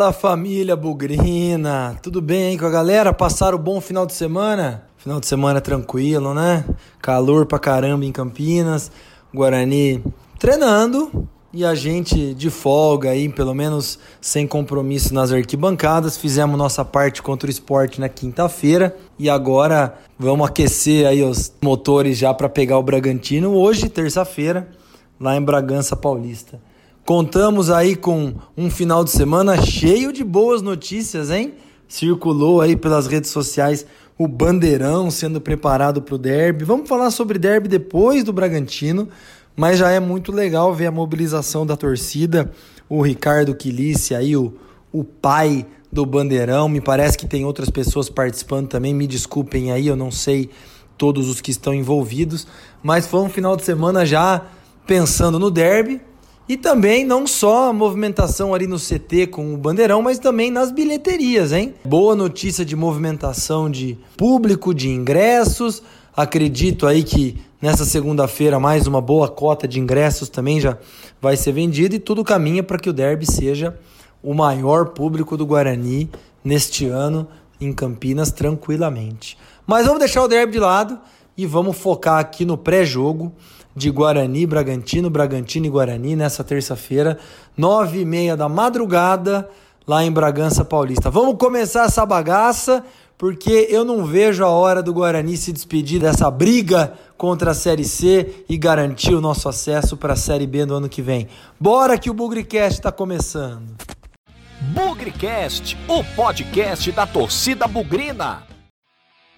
Fala 0.00 0.14
família 0.14 0.74
Bugrina, 0.74 1.94
tudo 2.02 2.22
bem 2.22 2.56
com 2.56 2.64
a 2.64 2.70
galera? 2.70 3.12
Passaram 3.12 3.58
um 3.58 3.60
bom 3.60 3.82
final 3.82 4.06
de 4.06 4.14
semana? 4.14 4.84
Final 4.96 5.20
de 5.20 5.26
semana 5.26 5.60
tranquilo, 5.60 6.32
né? 6.32 6.64
Calor 7.02 7.44
pra 7.44 7.58
caramba 7.58 8.02
em 8.06 8.10
Campinas, 8.10 8.90
Guarani 9.30 10.02
treinando 10.38 11.28
e 11.52 11.66
a 11.66 11.74
gente 11.74 12.32
de 12.32 12.48
folga 12.48 13.10
aí, 13.10 13.28
pelo 13.28 13.52
menos 13.52 13.98
sem 14.22 14.46
compromisso 14.46 15.12
nas 15.12 15.32
arquibancadas. 15.32 16.16
Fizemos 16.16 16.56
nossa 16.56 16.82
parte 16.82 17.20
contra 17.20 17.48
o 17.48 17.50
esporte 17.50 18.00
na 18.00 18.08
quinta-feira 18.08 18.96
e 19.18 19.28
agora 19.28 19.98
vamos 20.18 20.48
aquecer 20.48 21.06
aí 21.06 21.22
os 21.22 21.52
motores 21.60 22.16
já 22.16 22.32
para 22.32 22.48
pegar 22.48 22.78
o 22.78 22.82
Bragantino 22.82 23.52
hoje, 23.52 23.86
terça-feira, 23.90 24.66
lá 25.20 25.36
em 25.36 25.42
Bragança 25.42 25.94
Paulista. 25.94 26.58
Contamos 27.04 27.70
aí 27.70 27.96
com 27.96 28.34
um 28.56 28.70
final 28.70 29.02
de 29.02 29.10
semana 29.10 29.60
cheio 29.60 30.12
de 30.12 30.22
boas 30.22 30.62
notícias, 30.62 31.30
hein? 31.30 31.54
Circulou 31.88 32.60
aí 32.60 32.76
pelas 32.76 33.06
redes 33.06 33.30
sociais 33.30 33.84
o 34.16 34.28
bandeirão 34.28 35.10
sendo 35.10 35.40
preparado 35.40 36.02
para 36.02 36.14
o 36.14 36.18
derby. 36.18 36.64
Vamos 36.64 36.88
falar 36.88 37.10
sobre 37.10 37.38
derby 37.38 37.68
depois 37.68 38.22
do 38.22 38.32
Bragantino, 38.32 39.08
mas 39.56 39.78
já 39.78 39.90
é 39.90 39.98
muito 39.98 40.30
legal 40.30 40.72
ver 40.74 40.86
a 40.86 40.92
mobilização 40.92 41.66
da 41.66 41.74
torcida. 41.74 42.52
O 42.88 43.02
Ricardo 43.02 43.54
Quilice 43.54 44.14
aí, 44.14 44.36
o, 44.36 44.52
o 44.92 45.02
pai 45.02 45.66
do 45.90 46.06
bandeirão. 46.06 46.68
Me 46.68 46.80
parece 46.80 47.18
que 47.18 47.26
tem 47.26 47.44
outras 47.44 47.70
pessoas 47.70 48.08
participando 48.08 48.68
também. 48.68 48.94
Me 48.94 49.06
desculpem 49.06 49.72
aí, 49.72 49.88
eu 49.88 49.96
não 49.96 50.10
sei 50.10 50.50
todos 50.96 51.28
os 51.28 51.40
que 51.40 51.50
estão 51.50 51.72
envolvidos, 51.74 52.46
mas 52.82 53.06
foi 53.06 53.20
um 53.20 53.28
final 53.28 53.56
de 53.56 53.64
semana 53.64 54.04
já 54.04 54.44
pensando 54.86 55.38
no 55.38 55.50
derby 55.50 56.00
e 56.50 56.56
também 56.56 57.06
não 57.06 57.28
só 57.28 57.68
a 57.68 57.72
movimentação 57.72 58.52
ali 58.52 58.66
no 58.66 58.76
CT 58.76 59.28
com 59.28 59.54
o 59.54 59.56
bandeirão, 59.56 60.02
mas 60.02 60.18
também 60.18 60.50
nas 60.50 60.72
bilheterias, 60.72 61.52
hein? 61.52 61.76
Boa 61.84 62.16
notícia 62.16 62.64
de 62.64 62.74
movimentação 62.74 63.70
de 63.70 63.96
público, 64.16 64.74
de 64.74 64.88
ingressos. 64.88 65.80
Acredito 66.12 66.88
aí 66.88 67.04
que 67.04 67.40
nessa 67.62 67.84
segunda-feira 67.84 68.58
mais 68.58 68.88
uma 68.88 69.00
boa 69.00 69.28
cota 69.28 69.68
de 69.68 69.78
ingressos 69.78 70.28
também 70.28 70.60
já 70.60 70.76
vai 71.22 71.36
ser 71.36 71.52
vendida 71.52 71.94
e 71.94 72.00
tudo 72.00 72.24
caminha 72.24 72.64
para 72.64 72.80
que 72.80 72.90
o 72.90 72.92
derby 72.92 73.26
seja 73.26 73.78
o 74.20 74.34
maior 74.34 74.86
público 74.86 75.36
do 75.36 75.46
Guarani 75.46 76.10
neste 76.42 76.84
ano 76.84 77.28
em 77.60 77.72
Campinas 77.72 78.32
tranquilamente. 78.32 79.38
Mas 79.64 79.86
vamos 79.86 80.00
deixar 80.00 80.24
o 80.24 80.26
derby 80.26 80.54
de 80.54 80.58
lado 80.58 80.98
e 81.36 81.46
vamos 81.46 81.76
focar 81.76 82.18
aqui 82.18 82.44
no 82.44 82.58
pré-jogo 82.58 83.32
de 83.74 83.90
Guarani, 83.90 84.46
Bragantino, 84.46 85.10
Bragantino 85.10 85.66
e 85.66 85.70
Guarani 85.70 86.16
nessa 86.16 86.42
terça-feira, 86.42 87.18
nove 87.56 88.00
e 88.00 88.04
meia 88.04 88.36
da 88.36 88.48
madrugada, 88.48 89.48
lá 89.86 90.04
em 90.04 90.10
Bragança 90.10 90.64
Paulista. 90.64 91.10
Vamos 91.10 91.36
começar 91.36 91.86
essa 91.86 92.04
bagaça, 92.04 92.84
porque 93.16 93.68
eu 93.70 93.84
não 93.84 94.04
vejo 94.04 94.44
a 94.44 94.48
hora 94.48 94.82
do 94.82 94.92
Guarani 94.92 95.36
se 95.36 95.52
despedir 95.52 96.00
dessa 96.00 96.30
briga 96.30 96.94
contra 97.16 97.50
a 97.50 97.54
Série 97.54 97.84
C 97.84 98.44
e 98.48 98.56
garantir 98.56 99.14
o 99.14 99.20
nosso 99.20 99.48
acesso 99.48 99.96
para 99.96 100.14
a 100.14 100.16
Série 100.16 100.46
B 100.46 100.64
no 100.64 100.74
ano 100.74 100.88
que 100.88 101.02
vem. 101.02 101.28
Bora 101.58 101.98
que 101.98 102.10
o 102.10 102.14
Bugricast 102.14 102.78
está 102.78 102.90
começando. 102.90 103.74
Bugricast, 104.74 105.76
o 105.88 106.04
podcast 106.14 106.92
da 106.92 107.06
torcida 107.06 107.66
bugrina. 107.66 108.49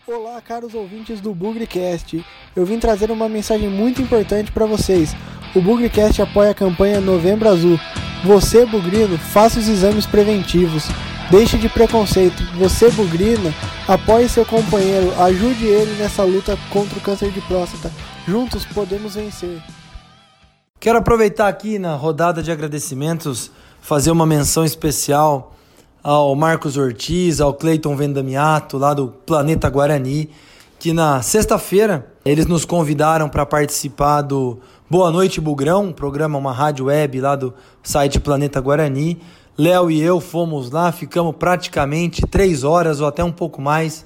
Olá, 0.05 0.41
caros 0.41 0.75
ouvintes 0.75 1.21
do 1.21 1.33
Bugrecast. 1.33 2.27
Eu 2.57 2.67
vim 2.67 2.81
trazer 2.81 3.13
uma 3.13 3.29
mensagem 3.29 3.69
muito 3.69 4.03
importante 4.03 4.51
para 4.51 4.67
vocês. 4.67 5.15
O 5.55 5.61
Bugrecast 5.61 6.21
apoia 6.21 6.51
a 6.51 6.55
campanha 6.55 7.01
Novembro 7.01 7.49
Azul. 7.49 7.79
Você, 8.25 8.67
bugrino, 8.67 9.17
faça 9.17 9.61
os 9.61 9.69
exames 9.69 10.05
preventivos. 10.05 10.89
Deixe 11.31 11.57
de 11.57 11.69
preconceito. 11.69 12.43
Você, 12.59 12.91
bugrina, 12.91 13.55
apoie 13.87 14.29
seu 14.29 14.45
companheiro. 14.45 15.15
Ajude 15.23 15.67
ele 15.67 15.95
nessa 15.95 16.25
luta 16.25 16.59
contra 16.69 16.99
o 16.99 17.01
câncer 17.01 17.31
de 17.31 17.41
próstata. 17.43 17.89
Juntos 18.27 18.65
podemos 18.65 19.15
vencer. 19.15 19.63
Quero 20.81 20.99
aproveitar 20.99 21.47
aqui 21.47 21.79
na 21.79 21.95
rodada 21.95 22.43
de 22.43 22.51
agradecimentos, 22.51 23.53
fazer 23.81 24.11
uma 24.11 24.27
menção 24.27 24.65
especial 24.65 25.55
ao 26.03 26.35
Marcos 26.35 26.77
Ortiz, 26.77 27.41
ao 27.41 27.55
Cleiton 27.55 27.95
Vendamiato, 27.95 28.77
lá 28.77 28.93
do 28.93 29.09
Planeta 29.09 29.71
Guarani, 29.71 30.29
que 30.79 30.93
na 30.93 31.23
sexta-feira 31.23 32.13
eles 32.25 32.47
nos 32.47 32.65
convidaram 32.65 33.29
para 33.29 33.47
participar 33.47 34.23
do 34.23 34.59
Boa 34.91 35.11
Noite 35.13 35.41
Bugrão, 35.41 35.85
um 35.85 35.93
programa, 35.93 36.39
uma 36.39 36.53
rádio 36.53 36.87
web 36.87 37.21
lá 37.21 37.37
do 37.37 37.55
site 37.83 38.19
Planeta 38.19 38.61
Guarani. 38.61 39.21
Léo 39.57 39.91
e 39.91 40.01
eu 40.01 40.21
fomos 40.21 40.71
lá, 40.71 40.91
ficamos 40.91 41.37
praticamente 41.37 42.23
três 42.23 42.65
horas 42.65 43.01
ou 43.01 43.07
até 43.07 43.23
um 43.23 43.31
pouco 43.31 43.63
mais 43.63 44.05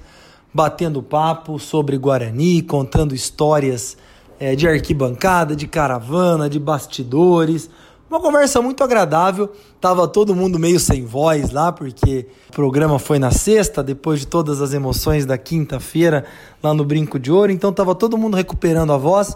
batendo 0.53 1.01
papo 1.01 1.57
sobre 1.57 1.97
Guarani, 1.97 2.61
contando 2.61 3.15
histórias 3.15 3.97
é, 4.39 4.55
de 4.55 4.67
arquibancada, 4.67 5.55
de 5.55 5.67
caravana, 5.67 6.49
de 6.49 6.59
bastidores. 6.59 7.69
Uma 8.09 8.21
conversa 8.21 8.61
muito 8.61 8.81
agradável. 8.85 9.51
Tava 9.81 10.07
todo 10.07 10.33
mundo 10.33 10.57
meio 10.57 10.79
sem 10.79 11.03
voz 11.03 11.51
lá, 11.51 11.73
porque 11.73 12.25
o 12.47 12.53
programa 12.53 12.97
foi 12.97 13.19
na 13.19 13.31
sexta, 13.31 13.83
depois 13.83 14.21
de 14.21 14.27
todas 14.27 14.61
as 14.61 14.73
emoções 14.73 15.25
da 15.25 15.37
quinta-feira 15.37 16.23
lá 16.63 16.73
no 16.73 16.85
Brinco 16.85 17.19
de 17.19 17.29
Ouro. 17.29 17.51
Então 17.51 17.73
tava 17.73 17.93
todo 17.93 18.17
mundo 18.17 18.37
recuperando 18.37 18.93
a 18.93 18.97
voz. 18.97 19.35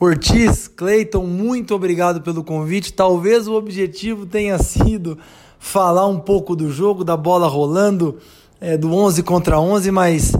Ortiz, 0.00 0.66
Cleiton, 0.66 1.24
muito 1.24 1.72
obrigado 1.72 2.20
pelo 2.20 2.42
convite. 2.42 2.92
Talvez 2.92 3.46
o 3.46 3.54
objetivo 3.54 4.26
tenha 4.26 4.58
sido 4.58 5.16
falar 5.56 6.08
um 6.08 6.18
pouco 6.18 6.56
do 6.56 6.72
jogo, 6.72 7.04
da 7.04 7.16
bola 7.16 7.46
rolando, 7.46 8.18
é, 8.60 8.76
do 8.76 8.92
11 8.92 9.22
contra 9.22 9.60
11, 9.60 9.92
mas 9.92 10.32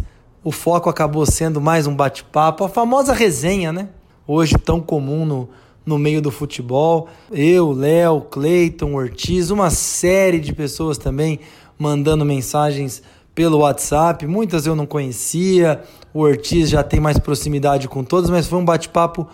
o 0.42 0.50
foco 0.50 0.90
acabou 0.90 1.24
sendo 1.24 1.60
mais 1.60 1.86
um 1.86 1.94
bate-papo, 1.94 2.64
a 2.64 2.68
famosa 2.68 3.12
resenha, 3.12 3.72
né? 3.72 3.90
Hoje 4.26 4.58
tão 4.58 4.80
comum 4.80 5.24
no, 5.24 5.48
no 5.84 5.98
meio 5.98 6.20
do 6.22 6.30
futebol. 6.30 7.08
Eu, 7.30 7.72
Léo, 7.72 8.22
Cleiton, 8.22 8.94
Ortiz, 8.94 9.50
uma 9.50 9.70
série 9.70 10.40
de 10.40 10.52
pessoas 10.52 10.98
também 10.98 11.40
mandando 11.78 12.24
mensagens 12.24 13.02
pelo 13.34 13.58
WhatsApp. 13.58 14.26
Muitas 14.26 14.66
eu 14.66 14.74
não 14.74 14.86
conhecia. 14.86 15.82
O 16.12 16.20
Ortiz 16.20 16.70
já 16.70 16.82
tem 16.82 17.00
mais 17.00 17.18
proximidade 17.18 17.88
com 17.88 18.04
todos, 18.04 18.30
mas 18.30 18.46
foi 18.46 18.58
um 18.58 18.64
bate-papo 18.64 19.26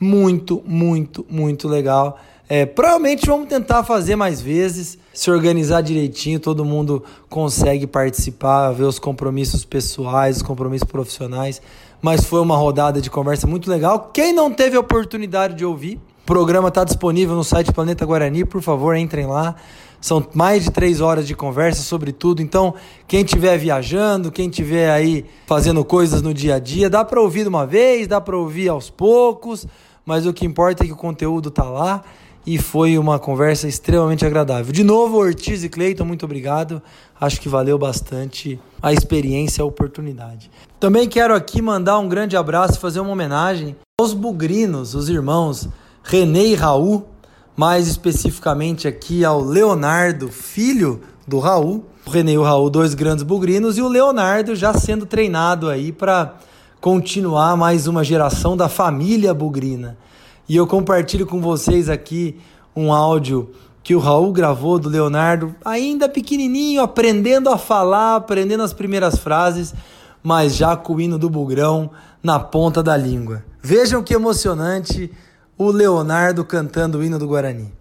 muito, 0.00 0.62
muito, 0.64 1.26
muito 1.28 1.68
legal. 1.68 2.18
É, 2.48 2.64
provavelmente 2.64 3.26
vamos 3.26 3.46
tentar 3.46 3.84
fazer 3.84 4.16
mais 4.16 4.40
vezes, 4.40 4.96
se 5.12 5.30
organizar 5.30 5.82
direitinho, 5.82 6.40
todo 6.40 6.64
mundo 6.64 7.04
consegue 7.28 7.86
participar, 7.86 8.70
ver 8.70 8.84
os 8.84 8.98
compromissos 8.98 9.66
pessoais, 9.66 10.38
os 10.38 10.42
compromissos 10.42 10.88
profissionais 10.88 11.60
mas 12.00 12.24
foi 12.24 12.40
uma 12.40 12.56
rodada 12.56 13.00
de 13.00 13.10
conversa 13.10 13.46
muito 13.46 13.70
legal. 13.70 14.10
Quem 14.12 14.32
não 14.32 14.52
teve 14.52 14.76
a 14.76 14.80
oportunidade 14.80 15.54
de 15.54 15.64
ouvir, 15.64 15.96
o 15.96 16.26
programa 16.26 16.68
está 16.68 16.84
disponível 16.84 17.34
no 17.34 17.44
site 17.44 17.72
Planeta 17.72 18.04
Guarani, 18.04 18.44
por 18.44 18.62
favor, 18.62 18.96
entrem 18.96 19.26
lá. 19.26 19.54
São 20.00 20.24
mais 20.32 20.64
de 20.64 20.70
três 20.70 21.00
horas 21.00 21.26
de 21.26 21.34
conversa 21.34 21.82
sobre 21.82 22.12
tudo. 22.12 22.40
Então, 22.40 22.74
quem 23.08 23.22
estiver 23.22 23.58
viajando, 23.58 24.30
quem 24.30 24.48
estiver 24.48 24.90
aí 24.90 25.24
fazendo 25.46 25.84
coisas 25.84 26.22
no 26.22 26.32
dia 26.32 26.54
a 26.54 26.58
dia, 26.60 26.88
dá 26.88 27.04
para 27.04 27.20
ouvir 27.20 27.42
de 27.42 27.48
uma 27.48 27.66
vez, 27.66 28.06
dá 28.06 28.20
para 28.20 28.36
ouvir 28.36 28.68
aos 28.68 28.90
poucos, 28.90 29.66
mas 30.06 30.24
o 30.24 30.32
que 30.32 30.46
importa 30.46 30.84
é 30.84 30.86
que 30.86 30.92
o 30.92 30.96
conteúdo 30.96 31.48
está 31.48 31.64
lá 31.64 32.04
e 32.48 32.56
foi 32.56 32.96
uma 32.96 33.18
conversa 33.18 33.68
extremamente 33.68 34.24
agradável. 34.24 34.72
De 34.72 34.82
novo, 34.82 35.18
Ortiz 35.18 35.62
e 35.62 35.68
Cleiton, 35.68 36.06
muito 36.06 36.24
obrigado. 36.24 36.80
Acho 37.20 37.38
que 37.42 37.46
valeu 37.46 37.76
bastante 37.76 38.58
a 38.80 38.90
experiência, 38.90 39.62
a 39.62 39.66
oportunidade. 39.66 40.50
Também 40.80 41.06
quero 41.06 41.34
aqui 41.34 41.60
mandar 41.60 41.98
um 41.98 42.08
grande 42.08 42.38
abraço 42.38 42.78
e 42.78 42.80
fazer 42.80 43.00
uma 43.00 43.10
homenagem 43.10 43.76
aos 44.00 44.14
bugrinos, 44.14 44.94
os 44.94 45.10
irmãos 45.10 45.68
René 46.02 46.46
e 46.46 46.54
Raul, 46.54 47.06
mais 47.54 47.86
especificamente 47.86 48.88
aqui 48.88 49.26
ao 49.26 49.44
Leonardo, 49.44 50.28
filho 50.28 51.02
do 51.26 51.40
Raul. 51.40 51.84
O 52.06 52.08
René 52.08 52.32
e 52.32 52.38
o 52.38 52.42
Raul, 52.42 52.70
dois 52.70 52.94
grandes 52.94 53.24
bugrinos, 53.24 53.76
e 53.76 53.82
o 53.82 53.88
Leonardo 53.88 54.56
já 54.56 54.72
sendo 54.72 55.04
treinado 55.04 55.68
aí 55.68 55.92
para 55.92 56.36
continuar 56.80 57.58
mais 57.58 57.86
uma 57.86 58.02
geração 58.02 58.56
da 58.56 58.70
família 58.70 59.34
bugrina. 59.34 59.98
E 60.48 60.56
eu 60.56 60.66
compartilho 60.66 61.26
com 61.26 61.42
vocês 61.42 61.90
aqui 61.90 62.40
um 62.74 62.90
áudio 62.90 63.54
que 63.82 63.94
o 63.94 63.98
Raul 63.98 64.32
gravou 64.32 64.78
do 64.78 64.88
Leonardo, 64.88 65.54
ainda 65.64 66.08
pequenininho, 66.08 66.80
aprendendo 66.80 67.50
a 67.50 67.58
falar, 67.58 68.16
aprendendo 68.16 68.62
as 68.62 68.72
primeiras 68.72 69.18
frases, 69.18 69.74
mas 70.22 70.54
já 70.54 70.74
com 70.74 70.94
o 70.94 71.00
hino 71.00 71.18
do 71.18 71.28
Bugrão 71.28 71.90
na 72.22 72.40
ponta 72.40 72.82
da 72.82 72.96
língua. 72.96 73.44
Vejam 73.62 74.02
que 74.02 74.14
emocionante 74.14 75.12
o 75.56 75.70
Leonardo 75.70 76.44
cantando 76.44 76.98
o 76.98 77.04
hino 77.04 77.18
do 77.18 77.26
Guarani. 77.28 77.72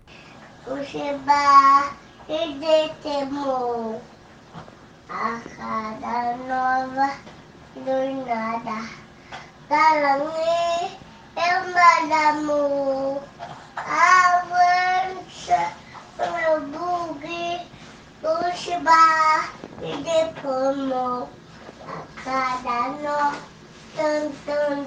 a 5.10 5.42
cada 5.58 6.38
nova 6.38 7.12
do 7.76 8.26
nada. 8.26 9.08
Mandamo 11.38 13.22
avança 13.76 15.72
meu 16.18 16.62
bug 16.62 17.62
Bushba 18.22 19.50
e 19.84 19.98
depois 20.02 20.92
a 22.26 22.58
cada 22.64 23.34
tan. 24.46 24.86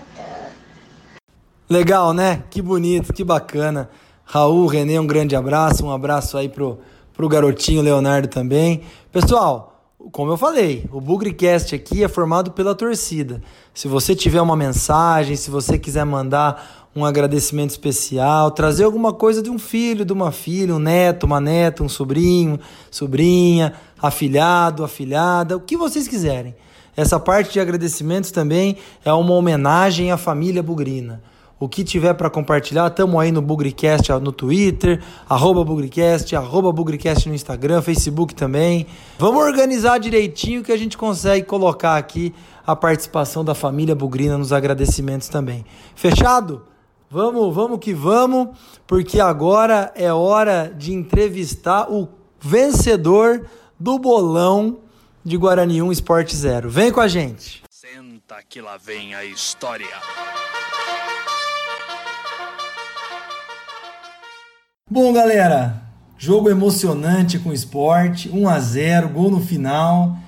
Legal, 1.69 2.12
né? 2.12 2.43
Que 2.50 2.61
bonito, 2.61 3.12
que 3.12 3.23
bacana. 3.23 3.88
Raul, 4.25 4.67
Renê, 4.67 4.99
um 4.99 5.06
grande 5.06 5.37
abraço. 5.37 5.87
Um 5.87 5.93
abraço 5.93 6.37
aí 6.37 6.49
pro, 6.49 6.81
pro 7.14 7.29
garotinho 7.29 7.81
Leonardo 7.81 8.26
também. 8.26 8.82
Pessoal, 9.12 9.79
como 10.12 10.32
eu 10.32 10.37
falei, 10.37 10.87
o 10.91 11.00
Bugrecast 11.00 11.75
aqui 11.75 12.02
é 12.02 12.08
formado 12.08 12.52
pela 12.52 12.75
torcida. 12.75 13.43
Se 13.75 13.87
você 13.87 14.14
tiver 14.14 14.41
uma 14.41 14.56
mensagem, 14.56 15.37
se 15.37 15.50
você 15.50 15.79
quiser 15.79 16.05
mandar 16.05 16.88
um 16.97 17.05
agradecimento 17.05 17.70
especial, 17.70 18.50
trazer 18.50 18.85
alguma 18.85 19.12
coisa 19.12 19.43
de 19.43 19.50
um 19.50 19.58
filho, 19.58 20.05
de 20.05 20.12
uma 20.12 20.32
filha, 20.32 20.75
um 20.75 20.79
neto, 20.79 21.25
uma 21.25 21.41
neta, 21.41 21.85
um 21.85 21.88
sobrinho, 21.88 22.58
sobrinha, 22.91 23.75
afilhado, 24.00 24.82
afilhada, 24.82 25.56
o 25.56 25.61
que 25.61 25.76
vocês 25.76 26.08
quiserem. 26.08 26.55
Essa 26.97 27.20
parte 27.20 27.52
de 27.52 27.61
agradecimentos 27.61 28.31
também 28.31 28.79
é 29.05 29.12
uma 29.12 29.35
homenagem 29.35 30.11
à 30.11 30.17
família 30.17 30.62
bugrina. 30.62 31.23
O 31.60 31.68
que 31.68 31.84
tiver 31.84 32.14
para 32.14 32.30
compartilhar, 32.30 32.86
estamos 32.86 33.20
aí 33.20 33.30
no 33.30 33.42
Bugricast 33.42 34.10
no 34.12 34.32
Twitter, 34.32 35.02
arroba 35.28 35.62
Bugricast, 35.62 36.34
arroba 36.34 36.72
Bugricast 36.72 37.28
no 37.28 37.34
Instagram, 37.34 37.82
Facebook 37.82 38.34
também. 38.34 38.86
Vamos 39.18 39.44
organizar 39.44 39.98
direitinho 39.98 40.62
que 40.62 40.72
a 40.72 40.76
gente 40.78 40.96
consegue 40.96 41.44
colocar 41.44 41.98
aqui 41.98 42.34
a 42.66 42.74
participação 42.74 43.44
da 43.44 43.54
família 43.54 43.94
bugrina 43.94 44.38
nos 44.38 44.54
agradecimentos 44.54 45.28
também. 45.28 45.66
Fechado? 45.94 46.62
Vamos, 47.10 47.54
vamos 47.54 47.78
que 47.78 47.92
vamos, 47.92 48.56
porque 48.86 49.20
agora 49.20 49.92
é 49.94 50.10
hora 50.10 50.72
de 50.74 50.94
entrevistar 50.94 51.92
o 51.92 52.08
vencedor 52.40 53.44
do 53.78 53.98
bolão 53.98 54.78
de 55.22 55.36
Guarani 55.36 55.82
1 55.82 55.92
Sport 55.92 56.32
Zero. 56.32 56.70
Vem 56.70 56.90
com 56.90 57.00
a 57.00 57.08
gente. 57.08 57.62
Senta 57.68 58.36
que 58.48 58.62
lá 58.62 58.78
vem 58.78 59.14
a 59.14 59.26
história. 59.26 59.86
Bom, 64.92 65.12
galera, 65.12 65.84
jogo 66.19 66.50
emocionante 66.50 67.38
com 67.38 67.52
esporte, 67.52 68.28
1 68.28 68.48
a 68.48 68.58
0, 68.58 69.08
gol 69.10 69.31
no 69.31 69.38
final. 69.38 70.19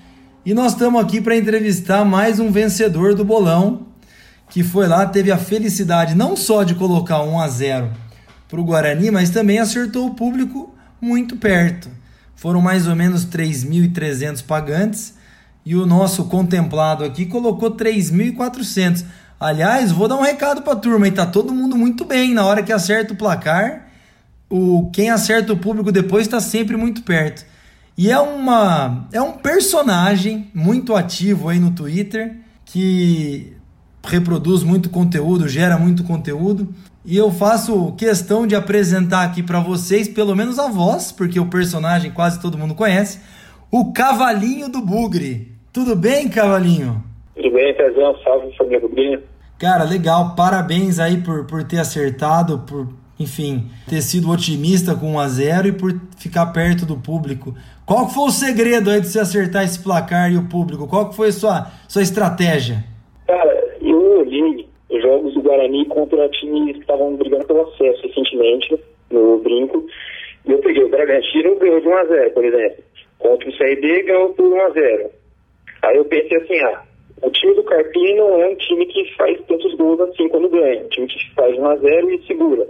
E 0.47 0.55
nós 0.55 0.70
estamos 0.70 1.03
aqui 1.03 1.20
para 1.20 1.37
entrevistar 1.37 2.05
mais 2.05 2.38
um 2.38 2.53
vencedor 2.53 3.12
do 3.17 3.25
bolão, 3.25 3.88
que 4.49 4.62
foi 4.62 4.87
lá, 4.87 5.05
teve 5.05 5.32
a 5.32 5.37
felicidade 5.37 6.14
não 6.14 6.37
só 6.37 6.62
de 6.62 6.76
colocar 6.76 7.25
1 7.25 7.41
a 7.41 7.49
0 7.49 7.91
para 8.49 8.61
o 8.61 8.64
Guarani, 8.64 9.11
mas 9.11 9.31
também 9.31 9.59
acertou 9.59 10.06
o 10.06 10.14
público 10.14 10.73
muito 11.00 11.37
perto. 11.37 11.91
Foram 12.37 12.61
mais 12.61 12.87
ou 12.87 12.94
menos 12.94 13.26
3.300 13.26 14.44
pagantes 14.44 15.14
e 15.67 15.75
o 15.75 15.85
nosso 15.85 16.26
contemplado 16.26 17.03
aqui 17.03 17.26
colocou 17.26 17.73
3.400. 17.73 19.05
Aliás, 19.41 19.91
vou 19.91 20.06
dar 20.06 20.19
um 20.19 20.23
recado 20.23 20.62
para 20.62 20.75
a 20.75 20.76
turma, 20.76 21.09
e 21.09 21.11
tá 21.11 21.26
todo 21.26 21.53
mundo 21.53 21.76
muito 21.76 22.05
bem 22.05 22.32
na 22.32 22.44
hora 22.47 22.62
que 22.62 22.73
acerta 22.73 23.12
o 23.12 23.17
placar 23.17 23.81
o 24.52 24.90
quem 24.93 25.08
acerta 25.08 25.50
o 25.54 25.56
público 25.56 25.90
depois 25.90 26.26
está 26.26 26.38
sempre 26.38 26.76
muito 26.76 27.02
perto. 27.02 27.46
E 27.96 28.10
é 28.10 28.19
uma 28.19 29.08
é 29.10 29.20
um 29.20 29.32
personagem 29.32 30.50
muito 30.52 30.94
ativo 30.94 31.49
aí 31.49 31.58
no 31.58 31.70
Twitter 31.70 32.37
que 32.66 33.56
reproduz 34.04 34.62
muito 34.62 34.90
conteúdo, 34.90 35.49
gera 35.49 35.78
muito 35.78 36.04
conteúdo. 36.04 36.69
E 37.02 37.16
eu 37.16 37.31
faço 37.31 37.93
questão 37.93 38.46
de 38.46 38.54
apresentar 38.54 39.25
aqui 39.25 39.43
para 39.43 39.58
vocês, 39.58 40.06
pelo 40.06 40.37
menos 40.37 40.58
a 40.58 40.69
voz, 40.69 41.10
porque 41.10 41.40
o 41.40 41.46
personagem 41.46 42.10
quase 42.10 42.38
todo 42.38 42.58
mundo 42.58 42.75
conhece, 42.75 43.20
o 43.70 43.90
Cavalinho 43.90 44.69
do 44.69 44.82
Bugre. 44.82 45.50
Tudo 45.72 45.96
bem, 45.96 46.28
Cavalinho? 46.28 47.02
Tudo 47.34 47.50
bem, 47.52 47.75
Pezão? 47.75 48.14
Salve, 48.22 48.54
família 48.56 48.81
Bugrinha. 48.81 49.20
Cara, 49.58 49.84
legal. 49.84 50.34
Parabéns 50.37 50.99
aí 50.99 51.16
por, 51.22 51.46
por 51.46 51.64
ter 51.64 51.78
acertado, 51.78 52.58
por 52.60 53.01
enfim, 53.23 53.71
ter 53.89 54.03
sido 54.03 54.31
otimista 54.31 54.95
com 54.95 55.15
1 55.15 55.19
a 55.19 55.29
0 55.29 55.69
e 55.69 55.73
por 55.73 55.93
ficar 56.19 56.47
perto 56.47 56.85
do 56.85 56.97
público. 56.97 57.55
Qual 57.87 58.09
foi 58.09 58.25
o 58.25 58.31
segredo 58.31 58.91
aí 58.91 59.01
de 59.01 59.09
você 59.09 59.21
acertar 59.21 59.65
esse 59.65 59.83
placar 59.83 60.33
e 60.33 60.37
o 60.37 60.49
público? 60.49 60.89
Qual 60.89 61.13
foi 61.13 61.29
a 61.29 61.33
sua, 61.33 61.67
sua 61.89 62.03
estratégia? 62.03 62.85
Cara, 63.27 63.77
eu 63.81 64.21
olhei 64.21 64.67
os 64.91 65.03
jogos 65.03 65.35
do 65.35 65.43
Guarani 65.43 65.87
contra 65.87 66.29
times 66.29 66.75
que 66.75 66.81
estavam 66.81 67.17
brigando 67.17 67.47
pelo 67.47 67.63
acesso 67.63 68.03
recentemente 68.03 68.79
no 69.11 69.39
brinco. 69.39 69.87
E 70.47 70.53
eu 70.53 70.59
peguei 70.59 70.85
o 70.85 70.89
Bragantino 70.89 71.57
ganhou 71.59 71.81
de 71.81 71.89
1 71.89 71.97
a 71.97 72.05
0 72.05 72.31
por 72.33 72.45
exemplo. 72.45 72.85
Contra 73.19 73.49
o 73.49 73.57
CRB 73.57 74.03
ganhou 74.03 74.29
por 74.31 74.47
1 74.47 74.61
a 74.61 74.71
0 74.71 75.11
Aí 75.83 75.97
eu 75.97 76.05
pensei 76.05 76.37
assim, 76.37 76.59
ah, 76.61 76.83
o 77.23 77.31
time 77.31 77.55
do 77.55 77.63
Carpini 77.65 78.15
não 78.15 78.41
é 78.41 78.49
um 78.49 78.57
time 78.57 78.87
que 78.87 79.15
faz 79.17 79.41
tantos 79.47 79.75
gols 79.75 80.01
assim 80.01 80.29
quando 80.29 80.49
ganha. 80.49 80.81
É 80.81 80.85
um 80.85 80.89
time 80.89 81.07
que 81.07 81.35
faz 81.35 81.59
1 81.59 81.67
a 81.67 81.77
0 81.77 82.11
e 82.11 82.27
segura. 82.27 82.67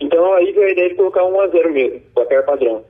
Então 0.00 0.32
aí 0.34 0.52
veio 0.52 0.66
a 0.66 0.72
ideia 0.72 0.88
de 0.90 0.94
colocar 0.94 1.24
1 1.24 1.40
a 1.40 1.48
0 1.48 1.72
mesmo, 1.72 2.00
placar 2.14 2.44
padrão. 2.44 2.82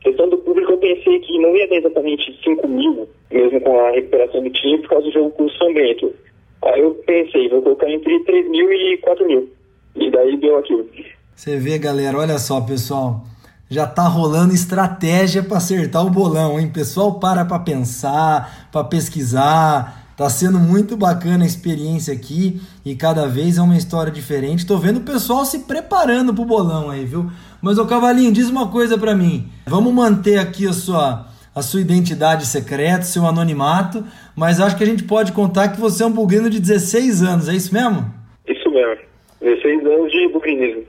Questão 0.00 0.28
do 0.28 0.38
público, 0.38 0.72
eu 0.72 0.78
pensei 0.78 1.18
que 1.20 1.38
não 1.38 1.56
ia 1.56 1.68
ter 1.68 1.76
exatamente 1.76 2.38
5 2.44 2.68
mil, 2.68 3.08
mesmo 3.30 3.60
com 3.60 3.80
a 3.80 3.90
recuperação 3.90 4.42
do 4.42 4.50
time, 4.50 4.78
por 4.78 4.90
causa 4.90 5.06
do 5.06 5.12
jogo 5.12 5.30
com 5.30 5.48
São 5.50 5.74
Bento. 5.74 6.14
Aí 6.62 6.80
eu 6.80 6.94
pensei, 7.06 7.48
vou 7.48 7.62
colocar 7.62 7.90
entre 7.90 8.20
3 8.24 8.48
mil 8.48 8.72
e 8.72 8.96
4 8.98 9.26
mil. 9.26 9.48
E 9.96 10.10
daí 10.10 10.36
deu 10.36 10.58
aquilo. 10.58 10.88
Você 11.34 11.56
vê, 11.56 11.78
galera, 11.78 12.18
olha 12.18 12.38
só, 12.38 12.60
pessoal. 12.60 13.22
Já 13.70 13.86
tá 13.86 14.08
rolando 14.08 14.54
estratégia 14.54 15.42
para 15.42 15.58
acertar 15.58 16.06
o 16.06 16.10
bolão, 16.10 16.58
hein? 16.58 16.70
Pessoal 16.72 17.18
para 17.18 17.44
para 17.44 17.58
pensar, 17.58 18.68
para 18.72 18.84
pesquisar, 18.84 20.07
Tá 20.18 20.28
sendo 20.28 20.58
muito 20.58 20.96
bacana 20.96 21.44
a 21.44 21.46
experiência 21.46 22.12
aqui 22.12 22.60
e 22.84 22.96
cada 22.96 23.28
vez 23.28 23.56
é 23.56 23.62
uma 23.62 23.76
história 23.76 24.10
diferente. 24.10 24.66
Tô 24.66 24.76
vendo 24.76 24.96
o 24.96 25.02
pessoal 25.02 25.44
se 25.44 25.60
preparando 25.60 26.34
pro 26.34 26.44
bolão 26.44 26.90
aí, 26.90 27.04
viu? 27.04 27.30
Mas 27.62 27.78
o 27.78 27.86
Cavalinho, 27.86 28.32
diz 28.32 28.50
uma 28.50 28.66
coisa 28.66 28.98
para 28.98 29.14
mim. 29.14 29.48
Vamos 29.64 29.94
manter 29.94 30.38
aqui 30.38 30.66
a 30.66 30.72
sua 30.72 31.28
a 31.54 31.62
sua 31.62 31.80
identidade 31.80 32.46
secreta, 32.46 33.02
seu 33.02 33.26
anonimato, 33.26 34.04
mas 34.34 34.60
acho 34.60 34.76
que 34.76 34.82
a 34.82 34.86
gente 34.86 35.04
pode 35.04 35.30
contar 35.30 35.68
que 35.68 35.80
você 35.80 36.02
é 36.02 36.06
um 36.06 36.12
bugrino 36.12 36.50
de 36.50 36.60
16 36.60 37.22
anos, 37.22 37.48
é 37.48 37.54
isso 37.54 37.72
mesmo? 37.72 38.12
Isso 38.46 38.70
mesmo. 38.70 39.02
16 39.40 39.86
anos 39.86 40.10
de 40.10 40.28
bugrinismo. 40.32 40.82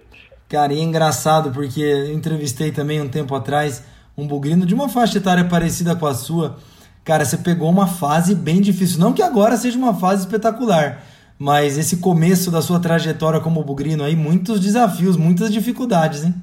Cara, 0.47 0.73
e 0.73 0.79
é 0.79 0.83
engraçado 0.83 1.51
porque 1.51 1.81
eu 1.81 2.13
entrevistei 2.13 2.71
também 2.71 2.99
um 2.99 3.07
tempo 3.07 3.33
atrás 3.35 3.83
um 4.17 4.27
bugrino 4.27 4.65
de 4.65 4.73
uma 4.73 4.89
faixa 4.89 5.17
etária 5.17 5.45
parecida 5.45 5.95
com 5.95 6.05
a 6.05 6.13
sua 6.13 6.57
Cara, 7.09 7.25
você 7.25 7.37
pegou 7.37 7.67
uma 7.67 7.87
fase 7.87 8.35
bem 8.35 8.61
difícil. 8.61 9.01
Não 9.01 9.11
que 9.11 9.23
agora 9.23 9.57
seja 9.57 9.79
uma 9.79 9.95
fase 9.95 10.27
espetacular, 10.27 11.01
mas 11.39 11.75
esse 11.75 11.99
começo 11.99 12.51
da 12.51 12.61
sua 12.61 12.79
trajetória 12.79 13.39
como 13.39 13.63
bugrino 13.63 14.03
aí, 14.03 14.15
muitos 14.15 14.59
desafios, 14.59 15.17
muitas 15.17 15.51
dificuldades, 15.51 16.23
hein? 16.23 16.35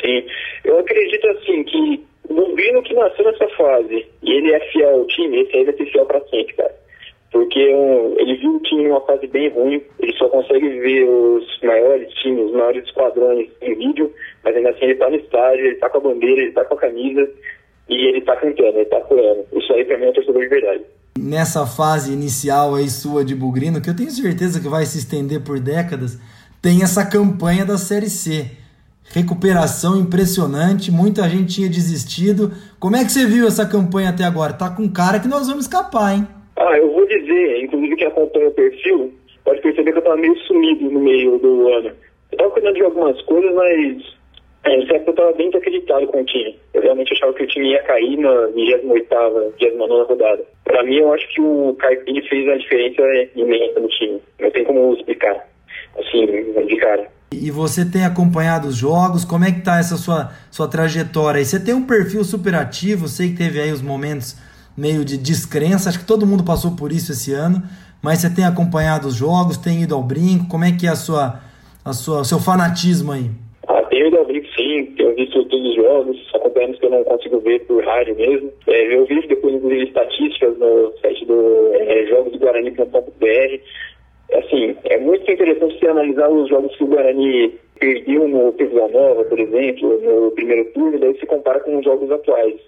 Sim, 0.00 0.22
eu 0.62 0.78
acredito 0.78 1.26
assim 1.26 1.64
que 1.64 2.06
o 2.28 2.34
bugrino 2.34 2.84
que 2.84 2.94
nasceu 2.94 3.24
nessa 3.24 3.48
fase 3.56 4.06
e 4.22 4.30
ele 4.30 4.52
é 4.52 4.60
fiel 4.70 5.00
ao 5.00 5.06
time, 5.08 5.42
esse 5.42 5.56
aí 5.56 5.64
vai 5.64 5.74
ser 5.74 5.86
fiel 5.86 6.06
para 6.06 6.20
sempre, 6.28 6.54
cara. 6.54 6.74
Porque 7.32 7.74
um, 7.74 8.14
ele 8.20 8.36
viu 8.36 8.54
o 8.54 8.60
time 8.60 8.84
em 8.84 8.90
uma 8.90 9.00
fase 9.00 9.26
bem 9.26 9.48
ruim, 9.48 9.82
ele 9.98 10.16
só 10.18 10.28
consegue 10.28 10.68
ver 10.68 11.02
os 11.02 11.60
maiores 11.64 12.14
times, 12.14 12.44
os 12.44 12.52
maiores 12.52 12.84
esquadrões 12.84 13.50
em 13.60 13.74
vídeo, 13.74 14.14
mas 14.44 14.54
ainda 14.54 14.70
assim 14.70 14.84
ele 14.84 14.94
tá 14.94 15.10
no 15.10 15.16
estádio, 15.16 15.66
ele 15.66 15.76
tá 15.76 15.90
com 15.90 15.98
a 15.98 16.00
bandeira, 16.00 16.42
ele 16.42 16.52
tá 16.52 16.64
com 16.64 16.74
a 16.74 16.78
camisa, 16.78 17.28
e 17.88 18.08
ele 18.08 18.20
tá 18.22 18.36
cantando, 18.36 18.78
ele 18.78 18.84
tá 18.86 19.00
curando. 19.00 19.44
Isso 19.52 19.72
aí 19.72 19.84
pra 19.84 19.98
mim 19.98 20.06
é 20.06 20.10
um 20.10 20.12
torcedor 20.12 20.42
de 20.42 20.48
verdade. 20.48 20.82
Nessa 21.18 21.66
fase 21.66 22.12
inicial 22.12 22.74
aí 22.74 22.88
sua 22.88 23.24
de 23.24 23.34
Bugrino, 23.34 23.80
que 23.80 23.90
eu 23.90 23.96
tenho 23.96 24.10
certeza 24.10 24.60
que 24.60 24.68
vai 24.68 24.84
se 24.86 24.98
estender 24.98 25.42
por 25.42 25.60
décadas, 25.60 26.18
tem 26.60 26.82
essa 26.82 27.04
campanha 27.04 27.64
da 27.64 27.76
Série 27.76 28.08
C. 28.08 28.46
Recuperação 29.12 30.00
impressionante, 30.00 30.90
muita 30.90 31.28
gente 31.28 31.56
tinha 31.56 31.68
desistido. 31.68 32.50
Como 32.80 32.96
é 32.96 33.04
que 33.04 33.12
você 33.12 33.26
viu 33.26 33.46
essa 33.46 33.68
campanha 33.68 34.08
até 34.08 34.24
agora? 34.24 34.54
Tá 34.54 34.70
com 34.70 34.90
cara 34.90 35.20
que 35.20 35.28
nós 35.28 35.46
vamos 35.48 35.66
escapar, 35.66 36.14
hein? 36.14 36.26
Ah, 36.56 36.78
eu 36.78 36.90
vou 36.92 37.06
dizer, 37.06 37.62
inclusive 37.62 37.96
quem 37.96 38.06
acompanha 38.06 38.48
o 38.48 38.52
perfil, 38.52 39.12
pode 39.44 39.60
perceber 39.60 39.92
que 39.92 39.98
eu 39.98 40.02
tava 40.02 40.16
meio 40.16 40.36
sumido 40.46 40.90
no 40.90 41.00
meio 41.00 41.38
do 41.38 41.68
ano. 41.74 41.90
Eu 42.30 42.38
tava 42.38 42.50
cuidando 42.50 42.74
de 42.74 42.84
algumas 42.84 43.20
coisas, 43.22 43.54
mas 43.54 44.02
é, 44.64 44.76
eu 44.76 45.10
estava 45.10 45.32
bem 45.32 45.50
desacreditado 45.50 46.06
com 46.06 46.20
o 46.20 46.24
time. 46.24 46.56
Eu 46.72 46.82
realmente 46.82 47.12
achava 47.12 47.31
time 47.52 47.70
ia 47.70 47.82
cair 47.82 48.16
na 48.18 48.30
28ª, 48.48 49.52
29 49.60 50.08
rodada. 50.08 50.44
Para 50.64 50.82
mim, 50.84 50.96
eu 50.96 51.12
acho 51.12 51.28
que 51.28 51.40
o 51.40 51.74
Carpini 51.78 52.26
fez 52.28 52.44
uma 52.46 52.58
diferença 52.58 53.02
imensa 53.36 53.80
no 53.80 53.88
time. 53.88 54.20
Não 54.40 54.50
tem 54.50 54.64
como 54.64 54.94
explicar, 54.94 55.48
assim, 55.98 56.26
de 56.66 56.76
cara. 56.76 57.08
E 57.32 57.50
você 57.50 57.84
tem 57.84 58.04
acompanhado 58.04 58.68
os 58.68 58.76
jogos? 58.76 59.24
Como 59.24 59.44
é 59.44 59.52
que 59.52 59.60
tá 59.62 59.78
essa 59.78 59.96
sua, 59.96 60.32
sua 60.50 60.68
trajetória 60.68 61.38
aí? 61.38 61.44
Você 61.44 61.58
tem 61.58 61.74
um 61.74 61.86
perfil 61.86 62.24
super 62.24 62.54
ativo, 62.54 63.08
sei 63.08 63.30
que 63.30 63.36
teve 63.36 63.60
aí 63.60 63.72
os 63.72 63.82
momentos 63.82 64.36
meio 64.76 65.04
de 65.04 65.18
descrença, 65.18 65.88
acho 65.88 65.98
que 65.98 66.04
todo 66.04 66.26
mundo 66.26 66.44
passou 66.44 66.74
por 66.74 66.92
isso 66.92 67.12
esse 67.12 67.32
ano, 67.32 67.62
mas 68.00 68.20
você 68.20 68.30
tem 68.30 68.44
acompanhado 68.44 69.06
os 69.08 69.14
jogos, 69.14 69.56
tem 69.56 69.82
ido 69.82 69.94
ao 69.94 70.02
brinco, 70.02 70.48
como 70.48 70.64
é 70.64 70.72
que 70.72 70.86
é 70.86 70.90
a 70.90 70.96
sua, 70.96 71.40
a 71.84 71.92
sua, 71.92 72.20
o 72.20 72.24
seu 72.24 72.38
fanatismo 72.38 73.12
aí? 73.12 73.30
Tenho 75.02 75.16
visto 75.16 75.44
todos 75.46 75.68
os 75.68 75.74
jogos, 75.74 76.30
acompanhando 76.32 76.78
que 76.78 76.86
eu 76.86 76.90
não 76.90 77.02
consigo 77.02 77.40
ver 77.40 77.58
por 77.66 77.84
rádio 77.84 78.14
mesmo. 78.14 78.52
É, 78.68 78.94
eu 78.94 79.04
vi 79.04 79.26
depois, 79.26 79.52
inclusive, 79.52 79.82
estatísticas 79.82 80.56
no 80.58 80.92
site 81.02 81.24
do 81.26 81.74
é, 81.74 82.06
Jogos 82.06 82.32
do 82.32 82.38
Guarani.com.br. 82.38 83.58
Assim, 84.32 84.76
é 84.84 84.98
muito 84.98 85.28
interessante 85.28 85.76
se 85.76 85.88
analisar 85.88 86.30
os 86.30 86.48
jogos 86.48 86.76
que 86.76 86.84
o 86.84 86.86
Guarani 86.86 87.52
perdeu 87.80 88.28
no 88.28 88.52
Vila 88.52 88.86
Nova, 88.86 89.24
por 89.24 89.40
exemplo, 89.40 90.00
no 90.00 90.30
primeiro 90.30 90.70
turno, 90.72 91.00
daí 91.00 91.18
se 91.18 91.26
compara 91.26 91.58
com 91.58 91.76
os 91.78 91.84
jogos 91.84 92.08
atuais. 92.08 92.60